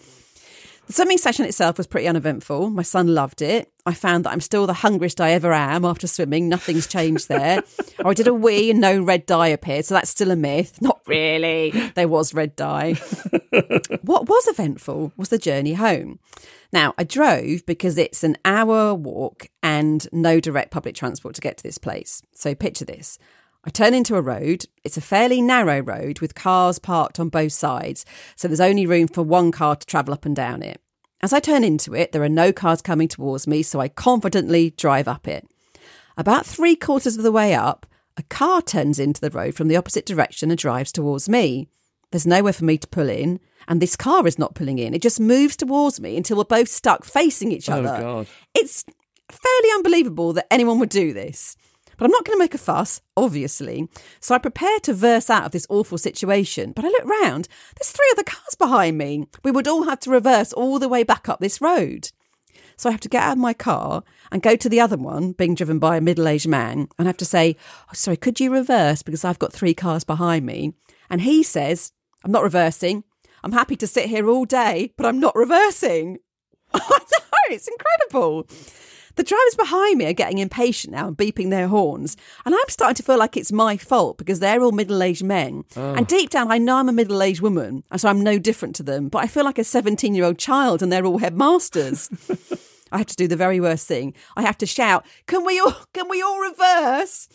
[0.88, 2.70] The swimming session itself was pretty uneventful.
[2.70, 3.70] My son loved it.
[3.90, 6.48] I found that I'm still the hungriest I ever am after swimming.
[6.48, 7.64] Nothing's changed there.
[8.04, 10.80] I did a wee and no red dye appeared, so that's still a myth.
[10.80, 11.72] Not really.
[11.96, 12.92] There was red dye.
[14.02, 16.20] what was eventful was the journey home.
[16.72, 21.56] Now, I drove because it's an hour walk and no direct public transport to get
[21.56, 22.22] to this place.
[22.32, 23.18] So picture this.
[23.64, 24.66] I turn into a road.
[24.84, 29.08] It's a fairly narrow road with cars parked on both sides, so there's only room
[29.08, 30.80] for one car to travel up and down it.
[31.22, 34.70] As I turn into it, there are no cars coming towards me, so I confidently
[34.70, 35.46] drive up it.
[36.16, 39.76] About three quarters of the way up, a car turns into the road from the
[39.76, 41.68] opposite direction and drives towards me.
[42.10, 44.94] There's nowhere for me to pull in, and this car is not pulling in.
[44.94, 47.88] It just moves towards me until we're both stuck facing each other.
[47.88, 48.02] Oh, other.
[48.02, 48.26] God.
[48.54, 48.84] It's
[49.30, 51.56] fairly unbelievable that anyone would do this.
[52.00, 53.86] But I'm not going to make a fuss, obviously.
[54.20, 56.72] So I prepare to verse out of this awful situation.
[56.72, 57.46] But I look round,
[57.78, 59.26] there's three other cars behind me.
[59.44, 62.10] We would all have to reverse all the way back up this road.
[62.78, 65.32] So I have to get out of my car and go to the other one,
[65.32, 67.54] being driven by a middle aged man, and have to say,
[67.90, 69.02] oh, Sorry, could you reverse?
[69.02, 70.72] Because I've got three cars behind me.
[71.10, 71.92] And he says,
[72.24, 73.04] I'm not reversing.
[73.44, 76.16] I'm happy to sit here all day, but I'm not reversing.
[76.72, 78.46] I know, it's incredible.
[79.20, 82.16] The drivers behind me are getting impatient now and beeping their horns.
[82.46, 85.66] And I'm starting to feel like it's my fault because they're all middle aged men.
[85.76, 85.92] Oh.
[85.92, 88.76] And deep down, I know I'm a middle aged woman, and so I'm no different
[88.76, 89.10] to them.
[89.10, 92.08] But I feel like a 17 year old child and they're all headmasters.
[92.92, 94.14] I have to do the very worst thing.
[94.38, 95.76] I have to shout, "Can we all?
[95.92, 97.28] Can we all reverse?"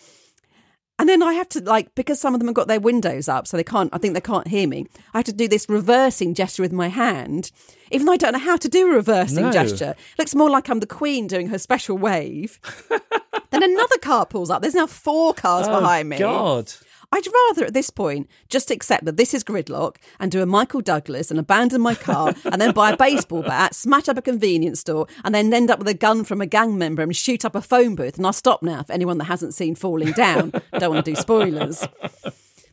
[0.97, 3.47] And then I have to like because some of them have got their windows up,
[3.47, 3.89] so they can't.
[3.93, 4.88] I think they can't hear me.
[5.13, 7.51] I have to do this reversing gesture with my hand,
[7.91, 9.51] even though I don't know how to do a reversing No.
[9.51, 9.95] gesture.
[10.17, 12.60] looks more like I'm the Queen doing her special wave.
[13.51, 14.62] then another car pulls up.
[14.62, 16.15] There's now four cars oh, behind me.
[16.17, 16.73] Oh, God.
[17.12, 20.82] I'd rather at this point just accept that this is gridlock and do a Michael
[20.82, 24.80] Douglas and abandon my car and then buy a baseball bat, smash up a convenience
[24.80, 27.56] store, and then end up with a gun from a gang member and shoot up
[27.56, 28.18] a phone booth.
[28.18, 30.52] And I'll stop now for anyone that hasn't seen Falling Down.
[30.80, 31.88] Don't want to do spoilers.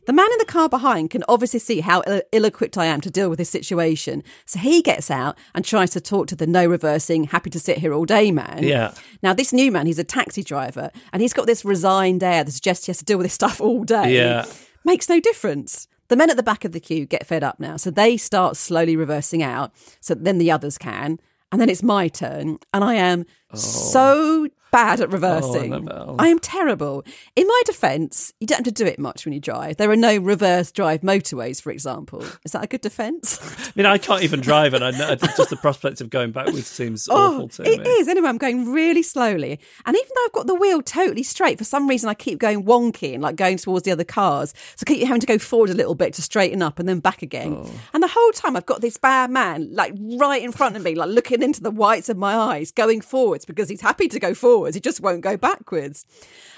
[0.05, 3.09] The man in the car behind can obviously see how ill equipped I am to
[3.09, 4.23] deal with this situation.
[4.45, 7.77] So he gets out and tries to talk to the no reversing, happy to sit
[7.77, 8.63] here all day man.
[8.63, 8.93] Yeah.
[9.21, 12.51] Now, this new man, he's a taxi driver and he's got this resigned air that
[12.51, 14.13] suggests he has to deal with this stuff all day.
[14.13, 14.45] Yeah.
[14.83, 15.87] Makes no difference.
[16.09, 17.77] The men at the back of the queue get fed up now.
[17.77, 19.71] So they start slowly reversing out.
[20.01, 21.19] So then the others can.
[21.51, 22.57] And then it's my turn.
[22.73, 25.71] And I am so bad at oh, reversing.
[25.71, 26.05] Annabelle.
[26.09, 26.15] Oh.
[26.17, 27.05] I am terrible.
[27.35, 29.77] In my defence, you don't have to do it much when you drive.
[29.77, 32.25] There are no reverse drive motorways, for example.
[32.43, 33.39] Is that a good defence?
[33.67, 36.65] I mean, I can't even drive, and I know just the prospect of going backwards
[36.65, 37.89] seems oh, awful to Oh, it me.
[37.91, 38.07] is.
[38.07, 39.59] Anyway, I'm going really slowly.
[39.85, 42.63] And even though I've got the wheel totally straight, for some reason I keep going
[42.63, 44.55] wonky and like going towards the other cars.
[44.75, 46.99] So I keep having to go forward a little bit to straighten up and then
[46.99, 47.57] back again.
[47.59, 47.71] Oh.
[47.93, 50.95] And the whole time I've got this bad man like right in front of me,
[50.95, 53.42] like looking into the whites of my eyes, going forwards.
[53.43, 54.75] Forwards because he's happy to go forwards.
[54.75, 56.05] He just won't go backwards.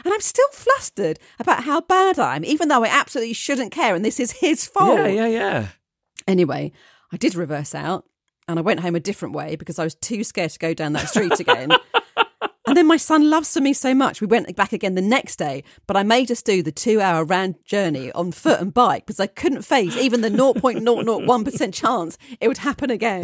[0.04, 3.96] And I'm still flustered about how bad I am, even though I absolutely shouldn't care.
[3.96, 5.00] And this is his fault.
[5.00, 5.68] Yeah, yeah, yeah.
[6.28, 6.72] Anyway,
[7.12, 8.06] I did reverse out
[8.48, 10.94] and I went home a different way because I was too scared to go down
[10.94, 11.72] that street again.
[12.68, 14.22] and then my son loves for me so much.
[14.22, 17.24] We went back again the next day, but I made us do the two hour
[17.26, 22.48] round journey on foot and bike because I couldn't face even the 0.001% chance it
[22.48, 23.24] would happen again.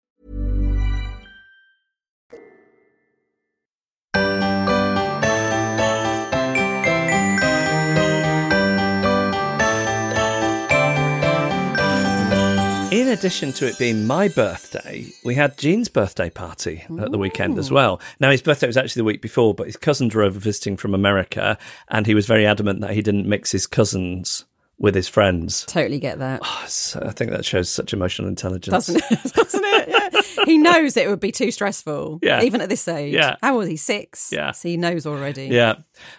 [12.91, 17.57] In addition to it being my birthday, we had Gene's birthday party at the weekend
[17.57, 18.01] as well.
[18.19, 20.93] Now, his birthday was actually the week before, but his cousins were over visiting from
[20.93, 24.43] America, and he was very adamant that he didn't mix his cousins
[24.77, 25.63] with his friends.
[25.67, 26.41] Totally get that.
[26.67, 28.71] So I think that shows such emotional intelligence.
[28.71, 29.33] Doesn't it?
[29.33, 29.87] Doesn't it?
[29.87, 30.45] Yeah.
[30.45, 32.19] He knows it would be too stressful.
[32.21, 32.43] Yeah.
[32.43, 33.13] Even at this age.
[33.13, 33.37] Yeah.
[33.41, 33.77] How old is he?
[33.77, 34.31] Six.
[34.33, 34.51] Yeah.
[34.51, 35.47] So he knows already.
[35.47, 35.75] Yeah.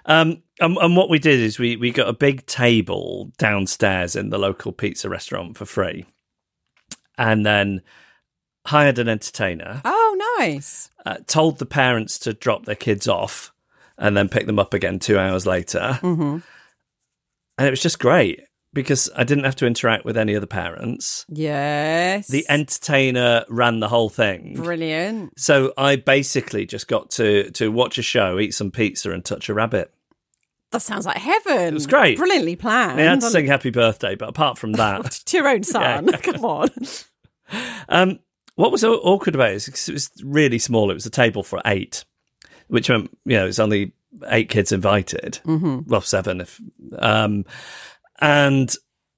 [0.06, 4.30] Um, and, and what we did is we, we got a big table downstairs in
[4.30, 6.06] the local pizza restaurant for free
[7.18, 7.82] and then
[8.66, 10.88] hired an entertainer, Oh, nice.
[11.04, 13.52] uh, told the parents to drop their kids off
[13.98, 15.98] and then pick them up again two hours later.
[16.02, 16.38] Mm-hmm.
[17.58, 18.40] And it was just great
[18.72, 21.26] because I didn't have to interact with any of the parents.
[21.28, 22.28] Yes.
[22.28, 24.54] The entertainer ran the whole thing.
[24.54, 25.38] Brilliant.
[25.38, 29.48] So I basically just got to to watch a show, eat some pizza, and touch
[29.48, 29.92] a rabbit.
[30.72, 31.68] That sounds like heaven.
[31.68, 32.18] It was great.
[32.18, 33.00] Brilliantly planned.
[33.00, 36.08] I had to sing happy birthday, but apart from that, to your own son.
[36.08, 36.16] Yeah.
[36.22, 36.68] Come on.
[37.88, 38.18] um,
[38.54, 40.90] what was awkward about it is it was really small.
[40.90, 42.04] It was a table for eight,
[42.68, 43.92] which meant you know it's only
[44.28, 45.40] eight kids invited.
[45.44, 45.80] Mm-hmm.
[45.86, 46.60] Well, seven if,
[46.98, 47.44] um,
[48.20, 48.74] and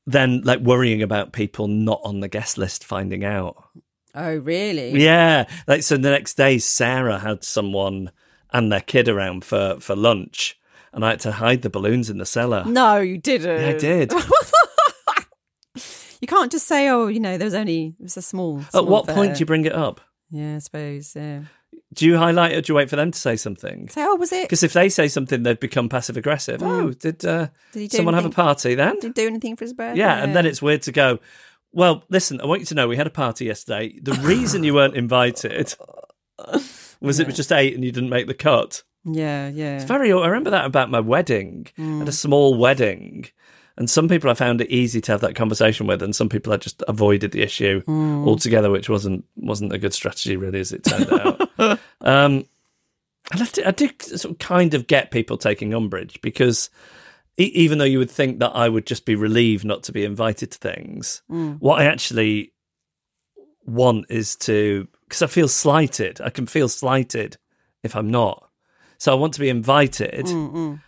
[0.06, 3.56] then like worrying about people not on the guest list finding out.
[4.14, 5.02] Oh, really?
[5.02, 8.10] Yeah, like so the next day, Sarah had someone
[8.52, 10.58] and their kid around for for lunch,
[10.94, 12.64] and I had to hide the balloons in the cellar.
[12.64, 13.60] No, you didn't.
[13.60, 14.12] Yeah, I did.
[16.24, 18.70] You can't just say, "Oh, you know, there was only it was a small." At
[18.70, 20.00] small what point do you bring it up?
[20.30, 21.14] Yeah, I suppose.
[21.14, 21.42] Yeah.
[21.92, 23.90] Do you highlight it or do you wait for them to say something?
[23.90, 24.44] Say, "Oh, was it?
[24.44, 26.62] Because if they say something, they've become passive aggressive.
[26.62, 28.94] Oh, did, uh, Did someone have a party then?
[29.00, 31.18] Did he do anything for his birthday?" Yeah, and then it's weird to go.
[31.72, 33.98] Well, listen, I want you to know we had a party yesterday.
[34.00, 35.74] The reason you weren't invited
[37.02, 38.82] was it was just eight and you didn't make the cut.
[39.04, 39.76] Yeah, yeah.
[39.76, 40.12] It's very.
[40.12, 41.66] I remember that about my wedding.
[41.78, 41.98] Mm.
[41.98, 43.26] had a small wedding,
[43.76, 46.52] and some people I found it easy to have that conversation with, and some people
[46.52, 48.26] I just avoided the issue Mm.
[48.26, 51.40] altogether, which wasn't wasn't a good strategy, really, as it turned out.
[52.00, 52.46] um,
[53.32, 56.70] and I did, I did sort of kind of get people taking umbrage because
[57.38, 60.04] e- even though you would think that I would just be relieved not to be
[60.04, 61.58] invited to things, Mm.
[61.60, 62.52] what I actually
[63.66, 66.20] want is to because I feel slighted.
[66.20, 67.36] I can feel slighted
[67.82, 68.43] if I'm not.
[69.04, 70.80] So I want to be invited Mm,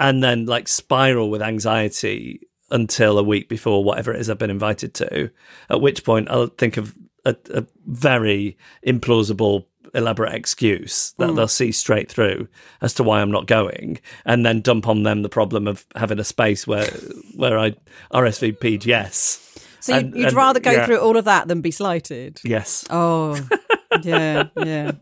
[0.00, 4.48] and then like spiral with anxiety until a week before whatever it is I've been
[4.48, 5.30] invited to.
[5.68, 6.96] At which point I'll think of
[7.26, 12.48] a, a very implausible, elaborate excuse that they'll see straight through
[12.80, 16.18] as to why I'm not going, and then dump on them the problem of having
[16.18, 16.88] a space where
[17.34, 17.74] where I
[18.14, 19.42] RSVP'd yes.
[19.80, 20.86] So you'd, And- you'd and- rather go yeah.
[20.86, 22.40] through all of that than be slighted.
[22.44, 23.38] Yes, Oh,
[24.02, 24.92] yeah, yeah.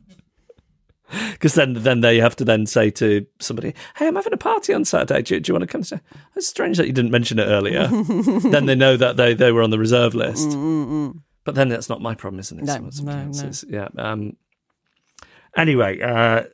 [1.33, 4.73] because then then they have to then say to somebody, "Hey, I'm having a party
[4.75, 5.23] on Saturday.
[5.23, 6.01] Do, you- do you want to come?" Say,
[6.37, 7.87] It's strange that you didn't mention it earlier.
[8.51, 10.51] then they know that they they were on the reserve list.
[11.45, 12.65] But then that's not my problem, isn't it?
[12.65, 13.51] No, no, no.
[13.69, 13.89] Yeah.
[13.99, 14.37] Um.
[15.57, 16.45] Anyway, uh,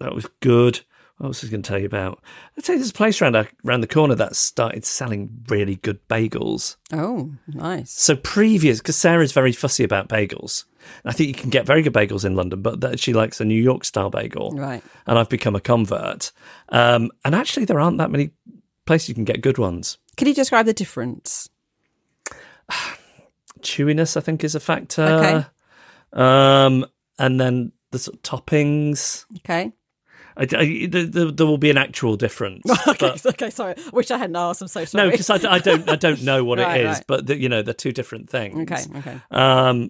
[0.00, 0.80] that was good.
[1.18, 2.22] What else was I going to tell you about?
[2.56, 5.76] I'll tell you, there's a place around our, around the corner that started selling really
[5.76, 6.76] good bagels.
[6.92, 7.90] Oh, nice.
[7.92, 10.64] So previous, because Sarah's very fussy about bagels.
[11.04, 13.44] I think you can get very good bagels in London, but that she likes a
[13.44, 14.52] New York style bagel.
[14.52, 14.82] Right.
[15.06, 16.32] And I've become a convert.
[16.70, 18.30] Um, and actually, there aren't that many
[18.86, 19.98] places you can get good ones.
[20.16, 21.48] Can you describe the difference?
[23.60, 25.02] Chewiness, I think, is a factor.
[25.02, 25.46] Okay.
[26.12, 26.86] Um,
[27.18, 29.24] and then the sort of toppings.
[29.38, 29.72] Okay.
[30.36, 32.62] I, I- there, there- there will be an actual difference.
[32.88, 33.74] okay, but- okay, sorry.
[33.78, 34.60] I wish I hadn't asked.
[34.62, 35.04] I'm so sorry.
[35.06, 37.04] no, because I, I don't I don't know what Right, it is, right.
[37.06, 38.70] but the, you know they're two different things.
[38.70, 39.20] Okay, okay.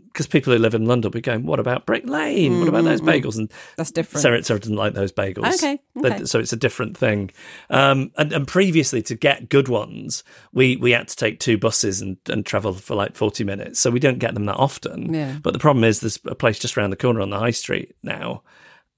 [0.07, 2.61] Because people who live in London will be going, "What about Brick Lane?
[2.61, 4.23] what about those bagels?" And Mm, That's different.
[4.23, 5.55] Sarah, Sarah doesn't like those bagels.
[5.55, 6.25] Okay, okay.
[6.25, 7.31] So it's a different thing.
[7.71, 12.01] Um, and, and previously, to get good ones, we we had to take two buses
[12.01, 13.81] and, and travel for like forty minutes.
[13.81, 15.13] So we don't get them that often.
[15.15, 15.39] Yeah.
[15.43, 17.95] But the problem is, there's a place just around the corner on the high street
[18.03, 18.43] now,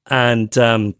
[0.06, 0.94] and um,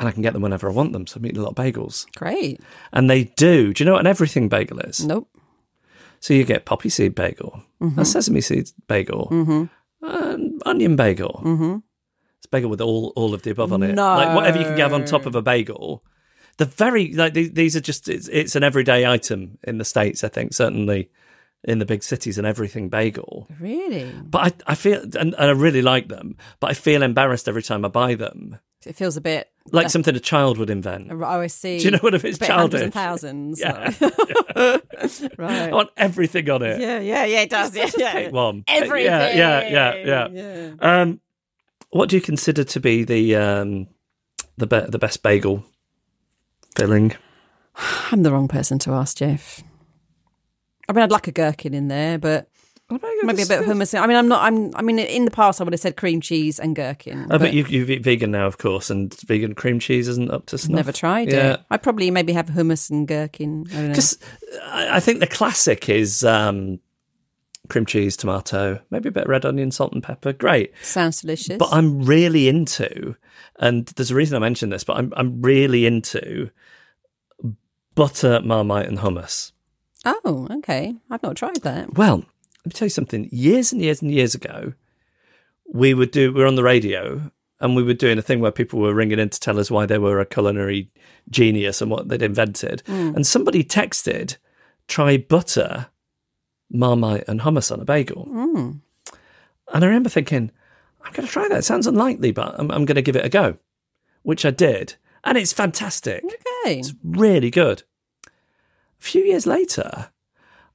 [0.00, 1.06] and I can get them whenever I want them.
[1.06, 2.06] So I'm eating a lot of bagels.
[2.16, 2.60] Great.
[2.92, 3.72] And they do.
[3.72, 5.04] Do you know what an everything bagel is?
[5.06, 5.28] Nope.
[6.18, 7.98] So you get poppy seed bagel, Mm-hmm.
[8.00, 9.28] a sesame seed bagel,
[10.02, 11.40] an onion bagel.
[11.44, 11.76] Mm-hmm.
[12.38, 13.94] It's bagel with all all of the above on it.
[13.94, 14.16] No.
[14.16, 16.02] Like whatever you can have on top of a bagel.
[16.58, 20.22] The very like these, these are just it's, it's an everyday item in the states.
[20.24, 21.10] I think certainly
[21.64, 23.46] in the big cities, an everything bagel.
[23.58, 24.10] Really?
[24.24, 27.62] But I, I feel and, and I really like them, but I feel embarrassed every
[27.62, 31.08] time I buy them, It feels a bit like something a child would invent.
[31.12, 31.78] Oh, I see.
[31.78, 33.60] Do you know what if it's hundreds and thousands.
[33.60, 33.92] Yeah.
[34.00, 34.00] like-
[35.38, 35.68] right.
[35.68, 36.80] I want everything on it.
[36.80, 37.76] Yeah, yeah, yeah, it does.
[37.76, 38.12] Yeah, yeah.
[38.12, 38.64] Pick one.
[38.66, 39.04] Everything.
[39.04, 39.34] Yeah,
[39.68, 40.70] yeah, yeah, yeah.
[40.80, 41.20] Um,
[41.90, 43.88] what do you consider to be the um,
[44.56, 45.62] the be- the best bagel
[46.76, 47.14] filling?
[48.10, 49.62] I'm the wrong person to ask, Jeff.
[50.88, 52.48] I mean, I'd like a gherkin in there, but
[52.90, 53.98] maybe a bit of hummus.
[53.98, 54.42] I mean, I'm not.
[54.42, 54.70] I'm.
[54.74, 57.26] I mean, in the past, I would have said cream cheese and gherkin.
[57.30, 60.46] Oh, but you you eat vegan now, of course, and vegan cream cheese isn't up
[60.46, 60.76] to snuff.
[60.76, 61.54] never tried Yeah.
[61.54, 61.60] it.
[61.70, 63.66] I'd probably maybe have hummus and gherkin.
[63.74, 63.88] I.
[63.88, 64.18] Because
[64.64, 66.80] I I think the classic is um,
[67.68, 70.32] cream cheese, tomato, maybe a bit of red onion, salt and pepper.
[70.32, 70.72] Great.
[70.82, 71.56] Sounds delicious.
[71.58, 73.14] But I'm really into,
[73.60, 76.50] and there's a reason I mentioned this, but I'm I'm really into
[77.94, 79.52] butter, marmite, and hummus.
[80.04, 80.94] oh, okay.
[81.10, 81.94] I've not tried that.
[81.94, 82.24] Well,
[82.60, 83.28] let me tell you something.
[83.32, 84.74] Years and years and years ago,
[85.72, 86.32] we would do.
[86.32, 89.18] We were on the radio, and we were doing a thing where people were ringing
[89.18, 90.88] in to tell us why they were a culinary
[91.30, 92.82] genius and what they'd invented.
[92.86, 93.16] Mm.
[93.16, 94.36] And somebody texted,
[94.88, 95.86] "Try butter,
[96.70, 98.80] marmite, and hummus on a bagel." Mm.
[99.72, 100.50] And I remember thinking,
[101.02, 101.60] "I'm going to try that.
[101.60, 103.56] It sounds unlikely, but I'm, I'm going to give it a go,"
[104.22, 106.24] which I did, and it's fantastic.
[106.24, 106.80] Okay.
[106.80, 107.84] It's really good.
[108.26, 108.30] A
[109.02, 110.10] few years later,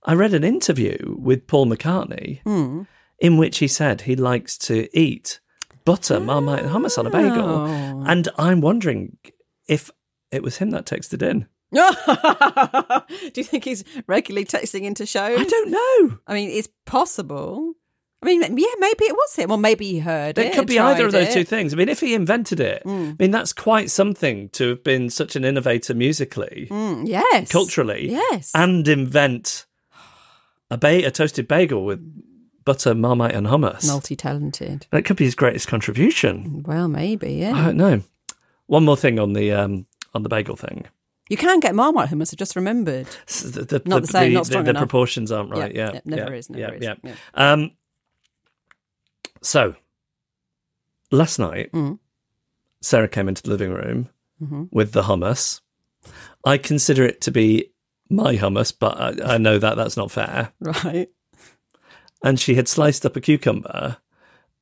[0.06, 2.86] I read an interview with Paul McCartney
[3.20, 5.40] in which he said he likes to eat
[5.84, 7.40] butter, marmite, and hummus on a bagel.
[7.50, 8.04] Oh.
[8.08, 9.18] And I'm wondering
[9.68, 9.90] if
[10.32, 11.48] it was him that texted in.
[13.34, 15.40] Do you think he's regularly texting into shows?
[15.40, 16.18] I don't know.
[16.28, 17.74] I mean, it's possible.
[18.22, 20.48] I mean, yeah, maybe it was him, or maybe he heard it.
[20.48, 21.74] It could be either of those two things.
[21.74, 25.36] I mean, if he invented it, I mean, that's quite something to have been such
[25.36, 27.52] an innovator musically, Mm, yes.
[27.52, 28.52] culturally, Yes.
[28.56, 29.66] and invent
[30.76, 32.00] a, ba- a toasted bagel with
[32.66, 33.88] butter, marmite, and hummus.
[33.88, 34.88] Multi talented.
[34.92, 36.64] That could be his greatest contribution.
[36.64, 38.02] Well, maybe, I don't know.
[38.68, 40.86] One more thing on the um, on the bagel thing.
[41.30, 43.08] You can get Marmite hummus, I just remembered.
[43.28, 44.82] The, the, Not the same, not strong the, enough.
[44.82, 45.74] proportions aren't right.
[45.74, 46.94] Yeah, Yeah, yeah, never yeah, is, never yeah, is, Yeah.
[47.04, 47.14] yeah.
[47.34, 47.72] Um,
[49.42, 49.76] so
[51.12, 51.98] last night, Mm.
[52.82, 54.10] Sarah came into the living room
[54.42, 54.64] Mm-hmm.
[54.72, 55.62] with the hummus.
[56.44, 57.72] I consider it to be
[58.10, 60.52] my hummus, but I, I know that that's not fair.
[60.60, 61.10] Right.
[62.24, 63.98] And she had sliced up a cucumber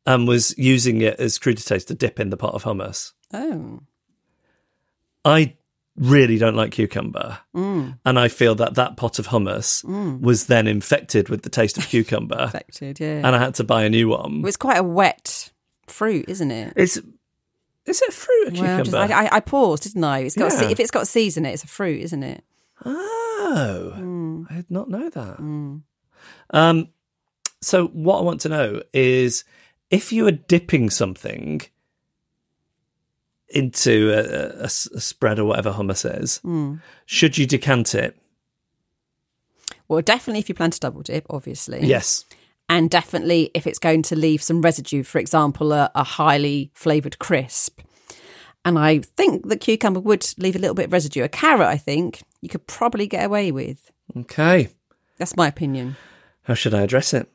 [0.05, 3.13] and was using it as crudités to dip in the pot of hummus.
[3.33, 3.81] Oh.
[5.23, 5.55] I
[5.95, 7.39] really don't like cucumber.
[7.55, 7.99] Mm.
[8.05, 9.83] And I feel that that pot of hummus
[10.21, 12.35] was then infected with the taste of cucumber.
[12.39, 13.17] Affected, yeah.
[13.25, 14.41] and I had to buy a new one.
[14.41, 15.51] Well, it's quite a wet
[15.87, 16.73] fruit, isn't it?
[16.75, 16.97] It's
[17.85, 19.07] is it a fruit, a Well, cucumber?
[19.07, 20.19] just, I, I, paused, didn't I?
[20.19, 20.69] It's got Yeah.
[20.69, 22.43] if it's got seeds in it, it's a fruit, isn't it?
[22.85, 24.45] Oh, Mm.
[24.49, 25.39] I did not know that.
[26.51, 26.89] Um,
[27.61, 29.43] so what I want to know is
[29.89, 31.61] if you are dipping something
[33.49, 36.81] into a spread or whatever hummus is, Mm.
[37.05, 38.17] should you decant it?
[39.87, 41.85] Well, definitely if you plan to double dip, obviously.
[41.85, 42.25] Yes.
[42.69, 47.19] And definitely if it's going to leave some residue, for example, a, a highly flavoured
[47.19, 47.81] crisp.
[48.65, 51.23] And I think the cucumber would leave a little bit of residue.
[51.23, 53.89] A carrot, I think, you could probably get away with.
[54.17, 54.67] Okay.
[55.17, 55.95] That's my opinion.
[56.43, 57.31] How should I address it?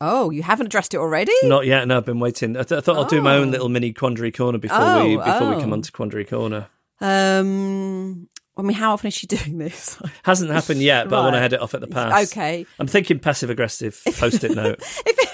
[0.00, 1.32] Oh, you haven't addressed it already?
[1.44, 1.86] Not yet.
[1.86, 2.56] No, I've been waiting.
[2.56, 3.50] I, th- I thought I'll do my own Oh.
[3.52, 5.60] little mini quandary corner before we Oh, before we oh.
[5.60, 6.66] come on to quandary corner.
[7.00, 9.98] Um, I mean, how often is she doing this?
[10.24, 12.30] Hasn't happened yet, but I want to head it off at the pass.
[12.30, 12.66] Okay.
[12.78, 14.82] I'm thinking passive aggressive post it note.
[15.04, 15.28] If it,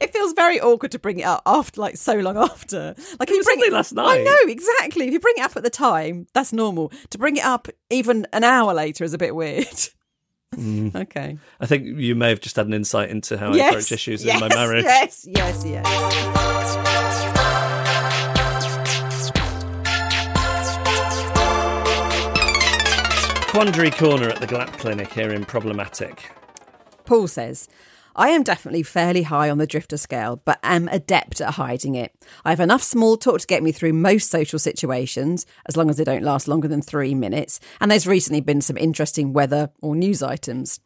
[0.00, 2.94] it feels very awkward to bring it up after, like, so long after.
[3.18, 4.20] Like, if you bring it last night.
[4.20, 5.06] I know exactly.
[5.06, 6.90] If you bring it up at the time, that's normal.
[7.10, 9.66] To bring it up even an hour later is a bit weird.
[10.56, 10.94] Mm.
[10.94, 11.36] Okay.
[11.60, 14.40] I think you may have just had an insight into how I approach issues yes,
[14.40, 14.84] in my marriage.
[14.84, 16.33] Yes, yes, yes.
[23.54, 26.32] Quandary Corner at the GLAP Clinic here in Problematic.
[27.04, 27.68] Paul says,
[28.16, 32.12] I am definitely fairly high on the drifter scale, but am adept at hiding it.
[32.44, 35.98] I have enough small talk to get me through most social situations, as long as
[35.98, 39.94] they don't last longer than three minutes, and there's recently been some interesting weather or
[39.94, 40.80] news items.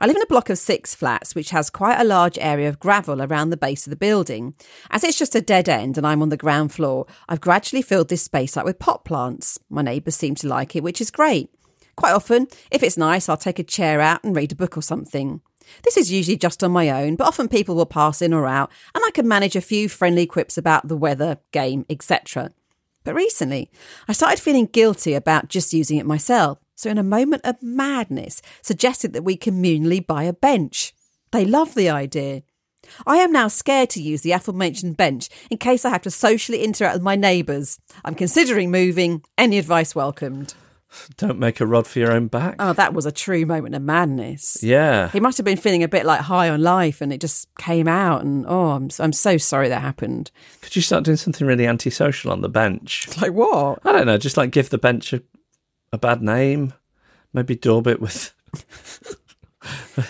[0.00, 2.80] I live in a block of six flats, which has quite a large area of
[2.80, 4.56] gravel around the base of the building.
[4.90, 8.08] As it's just a dead end and I'm on the ground floor, I've gradually filled
[8.08, 9.60] this space up with pot plants.
[9.70, 11.50] My neighbours seem to like it, which is great.
[11.98, 14.82] Quite often, if it's nice, I'll take a chair out and read a book or
[14.82, 15.40] something.
[15.82, 18.70] This is usually just on my own, but often people will pass in or out,
[18.94, 22.52] and I can manage a few friendly quips about the weather, game, etc.
[23.02, 23.68] But recently,
[24.06, 26.60] I started feeling guilty about just using it myself.
[26.76, 30.94] So, in a moment of madness, suggested that we communally buy a bench.
[31.32, 32.42] They love the idea.
[33.08, 36.62] I am now scared to use the aforementioned bench in case I have to socially
[36.62, 37.80] interact with my neighbours.
[38.04, 39.24] I'm considering moving.
[39.36, 40.54] Any advice welcomed?
[41.16, 42.56] Don't make a rod for your own back.
[42.58, 44.62] Oh, that was a true moment of madness.
[44.62, 45.10] Yeah.
[45.10, 47.86] He must have been feeling a bit like high on life and it just came
[47.86, 48.22] out.
[48.22, 50.30] And oh, I'm, I'm so sorry that happened.
[50.62, 53.06] Could you start doing something really antisocial on the bench?
[53.18, 53.80] Like what?
[53.84, 55.20] I don't know, just like give the bench a,
[55.92, 56.72] a bad name.
[57.32, 58.32] Maybe daub it with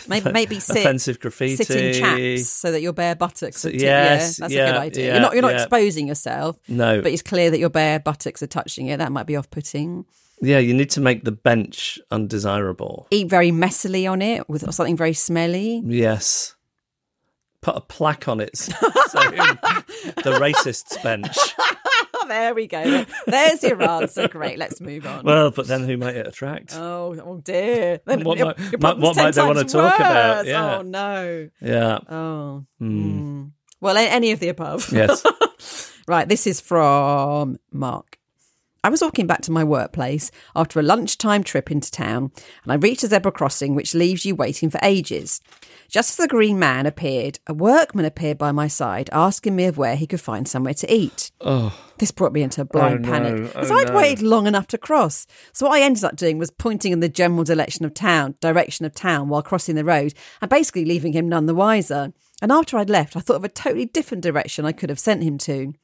[0.09, 1.65] Maybe, maybe sit, offensive graffiti.
[1.65, 3.65] sit in chaps so that your bare buttocks.
[3.65, 5.07] Are t- yes, yeah, that's yeah, a good idea.
[5.07, 6.59] yeah, you're not you're not exposing yourself.
[6.69, 7.01] No.
[7.01, 8.99] but it's clear that your bare buttocks are touching it.
[8.99, 10.05] That might be off putting.
[10.41, 13.09] Yeah, you need to make the bench undesirable.
[13.11, 15.83] Eat very messily on it with something very smelly.
[15.85, 16.55] Yes.
[17.61, 18.57] Put a plaque on it.
[19.09, 19.21] So
[20.23, 21.37] the racist's bench.
[22.29, 23.07] There we go.
[23.27, 24.29] There's your answer.
[24.29, 24.59] Great.
[24.59, 25.25] Let's move on.
[25.25, 26.77] Well, but then who might it attract?
[26.77, 28.01] Oh, oh dear.
[28.05, 30.45] Then What your- might- your what- what might they wanna times talk about?
[30.47, 30.77] Yeah.
[30.77, 31.49] Oh, no.
[31.63, 31.99] Yeah.
[32.07, 32.67] Oh.
[32.83, 33.53] Mm.
[33.81, 34.93] Well, any of the above.
[34.93, 35.25] Yes.
[36.07, 38.18] Right, this is from Mark.
[38.89, 42.33] I was walking back to my workplace after a lunchtime trip into town,
[42.63, 45.43] and I reached a zebra crossing which leaves you waiting for ages.
[45.91, 49.77] Just as the green man appeared, a workman appeared by my side, asking me of
[49.77, 51.31] where he could find somewhere to eat.
[51.43, 51.79] Oh.
[51.99, 53.11] This brought me into a blind Oh, no.
[53.11, 53.97] panic, as Oh, I'd no.
[53.97, 55.27] waited long enough to cross.
[55.53, 58.87] So what I ended up doing was pointing in the general direction of town, direction
[58.87, 62.15] of town, while crossing the road, and basically leaving him none the wiser.
[62.41, 65.25] And after I'd left, I thought of a totally different direction I could have sent
[65.25, 65.75] him to.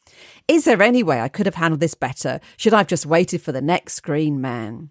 [0.46, 2.40] Is there any way I could have handled this better?
[2.56, 4.90] Should I have just waited for the next green man?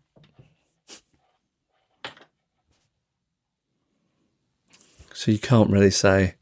[5.14, 6.36] So you can't really say,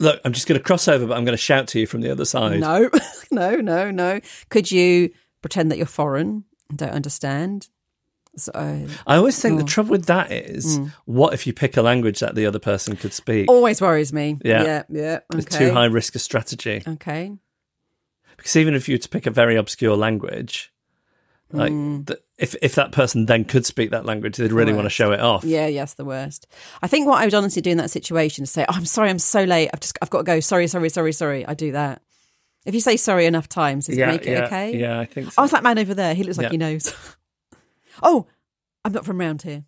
[0.00, 2.00] look, I'm just going to cross over, but I'm going to shout to you from
[2.00, 2.58] the other side.
[2.58, 2.90] No,
[3.30, 4.20] no, no, no.
[4.48, 5.10] Could you
[5.42, 7.68] pretend that you're foreign and don't understand?
[8.36, 9.58] So, I always think Oh.
[9.58, 10.92] the trouble with that is, Mm.
[11.04, 13.50] what if you pick a language that the other person could speak?
[13.50, 14.38] always worries me.
[14.44, 14.62] Yeah.
[14.64, 15.18] yeah, yeah.
[15.34, 16.82] It's too high risk a strategy.
[16.86, 17.32] Okay.
[18.36, 20.72] Because even if you were to pick a very obscure language,
[21.52, 22.06] like Mm.
[22.06, 25.10] th- if if that person then could speak that language, they'd really want to show
[25.12, 25.42] it off.
[25.44, 26.46] Yeah, yes, the worst.
[26.80, 29.10] I think what I would honestly do in that situation is say, oh, "I'm sorry,
[29.10, 29.68] I'm so late.
[29.74, 30.38] I've just, I've got to go.
[30.40, 32.00] Sorry, sorry, sorry, sorry." I do that.
[32.64, 34.76] If you say sorry enough times, does it Yeah, make it yeah, okay?
[34.78, 35.34] yeah, I think so.
[35.38, 36.14] Oh, it's that man over there.
[36.14, 36.50] He looks like Yeah.
[36.52, 36.94] he knows.
[38.02, 38.26] oh,
[38.84, 39.64] I'm not from round here.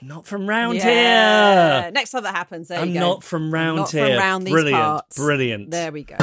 [0.00, 1.82] I'm not from round Yeah.
[1.82, 1.90] here.
[1.90, 3.00] Next time that happens, there I'm you go.
[3.00, 4.06] not from round not here.
[4.06, 5.16] From round these Brilliant, parts.
[5.16, 5.70] brilliant.
[5.70, 6.16] There we go.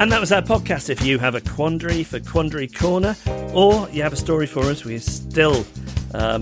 [0.00, 0.88] And that was our podcast.
[0.88, 3.14] If you have a quandary for Quandary Corner
[3.52, 5.66] or you have a story for us, we're still
[6.14, 6.40] um,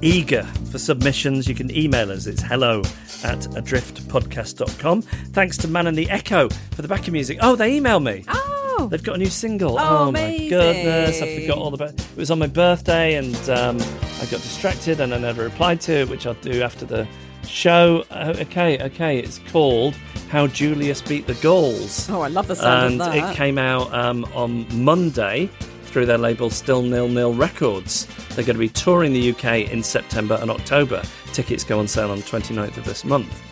[0.00, 1.48] eager for submissions.
[1.48, 2.26] You can email us.
[2.28, 2.82] It's hello
[3.24, 5.02] at adriftpodcast.com.
[5.02, 7.38] Thanks to Man and the Echo for the backing music.
[7.40, 8.24] Oh, they emailed me.
[8.28, 9.76] Oh, They've got a new single.
[9.76, 11.20] Oh, my goodness.
[11.20, 12.06] I forgot all about it.
[12.16, 13.76] was on my birthday and um,
[14.20, 17.08] I got distracted and I never replied to it, which I'll do after the
[17.46, 18.04] show.
[18.10, 19.18] Uh, okay, okay.
[19.18, 19.94] It's called
[20.30, 23.32] How Julius Beat the Gauls oh, I love the sound and of that.
[23.32, 25.48] it came out um, on Monday
[25.84, 28.06] through their label Still Nil Nil Records.
[28.34, 31.02] They're going to be touring the UK in September and October.
[31.32, 33.42] Tickets go on sale on the 29th of this month.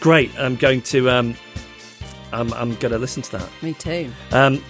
[0.00, 0.30] Great.
[0.38, 1.34] I'm going to um,
[2.32, 3.48] I'm, I'm going to listen to that.
[3.62, 4.10] Me too.
[4.32, 4.62] Um,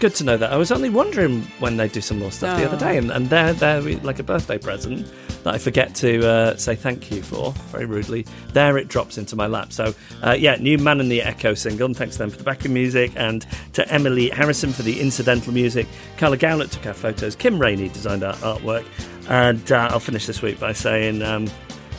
[0.00, 0.52] good to know that.
[0.52, 2.80] I was only wondering when they do some more stuff the other Oh.
[2.80, 5.06] day, and, and they're, they're like a birthday present
[5.46, 8.26] that I forget to uh, say thank you for very rudely.
[8.52, 9.72] There it drops into my lap.
[9.72, 9.94] So,
[10.24, 12.74] uh, yeah, new Man and the Echo single, and thanks to them for the backing
[12.74, 15.86] music, and to Emily Harrison for the incidental music.
[16.18, 18.84] Carla Gowlett took our photos, Kim Rainey designed our artwork,
[19.28, 21.48] and uh, I'll finish this week by saying, um,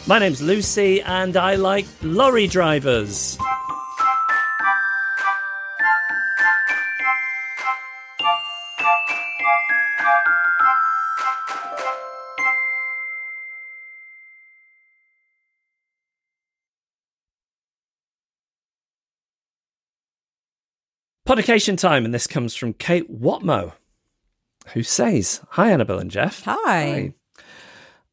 [0.07, 3.37] My name's Lucy, and I like lorry drivers.
[21.27, 23.73] Podication time, and this comes from Kate Watmo,
[24.67, 26.45] who says, Hi, Annabelle and Jeff.
[26.45, 27.11] Hi.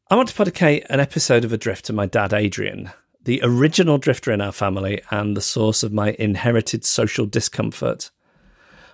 [0.09, 2.91] I want to podicate an episode of Adrift to my dad, Adrian,
[3.23, 8.11] the original drifter in our family and the source of my inherited social discomfort.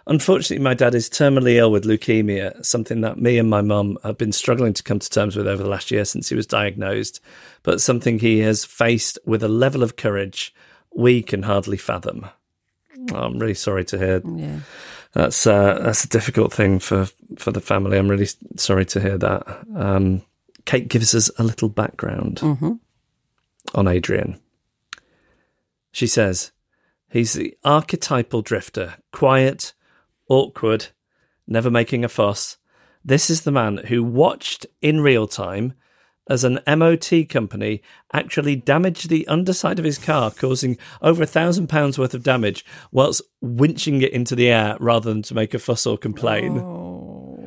[0.05, 4.19] Unfortunately, my dad is terminally ill with leukemia, something that me and my mum have
[4.19, 7.22] been struggling to come to terms with over the last year since he was diagnosed,
[7.63, 10.53] but something he has faced with a level of courage
[10.95, 12.30] we can hardly fathom.
[13.13, 14.21] I'm really sorry to hear.
[14.25, 14.59] Yeah.
[15.13, 17.97] That's uh, that's a difficult thing for for the family.
[17.97, 18.27] I'm really
[18.57, 19.45] sorry to hear that.
[19.75, 20.21] Um,
[20.65, 22.73] Kate gives us a little background Mm-hmm.
[23.75, 24.39] on Adrian.
[25.91, 26.51] She says
[27.09, 29.73] he's the archetypal drifter, quiet,
[30.29, 30.87] awkward,
[31.47, 32.57] never making a fuss.
[33.03, 35.73] This is the man who watched in real time
[36.32, 37.82] as an MOT company
[38.13, 42.63] actually damaged the underside of his car, causing over a thousand pounds worth of damage,
[42.89, 46.59] whilst winching it into the air rather than to make a fuss or complain.
[46.59, 46.90] Oh.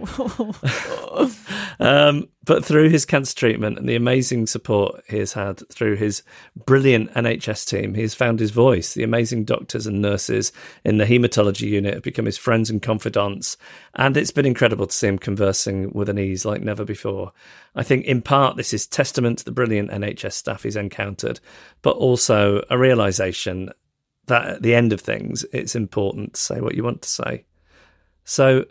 [1.81, 6.23] Um, but through his cancer treatment and the amazing support he has had through his
[6.67, 8.95] brilliant NHS team, he has found his voice.
[8.95, 10.53] The amazing doctors and nurses
[10.85, 13.57] in the haematology unit have become his friends and confidants.
[13.95, 17.33] And it's been incredible to see him conversing with an ease like never before.
[17.75, 21.41] I think in part this is testament to the brilliant NHS staff he's encountered,
[21.83, 23.71] but also a realization
[24.27, 27.45] that at the end of things, it's important to say what you want to say.
[28.25, 28.65] So,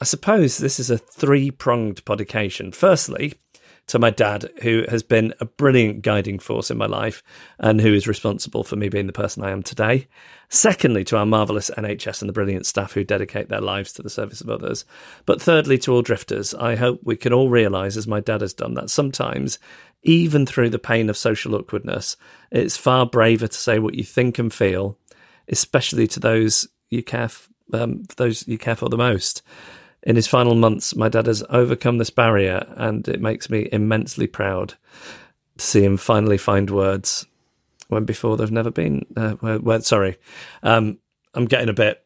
[0.00, 2.70] I suppose this is a three pronged podication.
[2.70, 3.34] Firstly,
[3.88, 7.22] to my dad, who has been a brilliant guiding force in my life
[7.58, 10.06] and who is responsible for me being the person I am today.
[10.50, 14.10] Secondly, to our marvellous NHS and the brilliant staff who dedicate their lives to the
[14.10, 14.84] service of others.
[15.26, 18.52] But thirdly, to all drifters, I hope we can all realise, as my dad has
[18.52, 19.58] done, that sometimes,
[20.02, 22.16] even through the pain of social awkwardness,
[22.52, 24.98] it's far braver to say what you think and feel,
[25.48, 29.42] especially to those you care, f- um, those you care for the most.
[30.04, 34.26] In his final months, my dad has overcome this barrier, and it makes me immensely
[34.26, 34.74] proud
[35.58, 37.26] to see him finally find words
[37.88, 39.04] when before they've never been.
[39.16, 40.16] Uh, word, word, sorry,
[40.62, 40.98] um,
[41.34, 42.04] I'm getting a bit,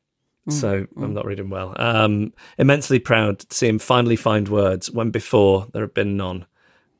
[0.49, 1.75] so I'm not reading well.
[1.77, 6.47] Um, immensely proud to see him finally find words when before there have been none.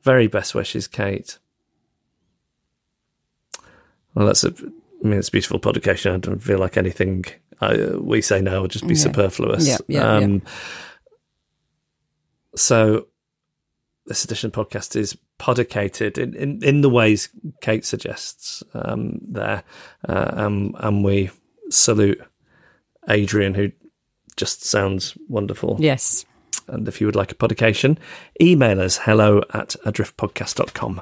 [0.03, 1.39] Very best wishes, Kate.
[4.13, 4.53] Well, that's a.
[5.03, 6.13] I mean, it's a beautiful publication.
[6.13, 7.25] I don't feel like anything
[7.61, 8.99] uh, we say now will just be Yeah.
[9.01, 9.67] superfluous.
[9.67, 10.25] Yeah, yeah, yeah.
[10.25, 10.41] um,
[12.55, 13.07] So,
[14.05, 17.29] this edition of podcast is podicated in, in, in the ways
[17.61, 19.63] Kate suggests um, there.
[20.07, 21.31] Uh, um, and we
[21.69, 22.21] salute
[23.09, 23.71] Adrian, who
[24.35, 25.77] just sounds wonderful.
[25.79, 26.25] Yes.
[26.67, 27.97] And if you would like a podication,
[28.41, 31.01] email us hello at adriftpodcast.com.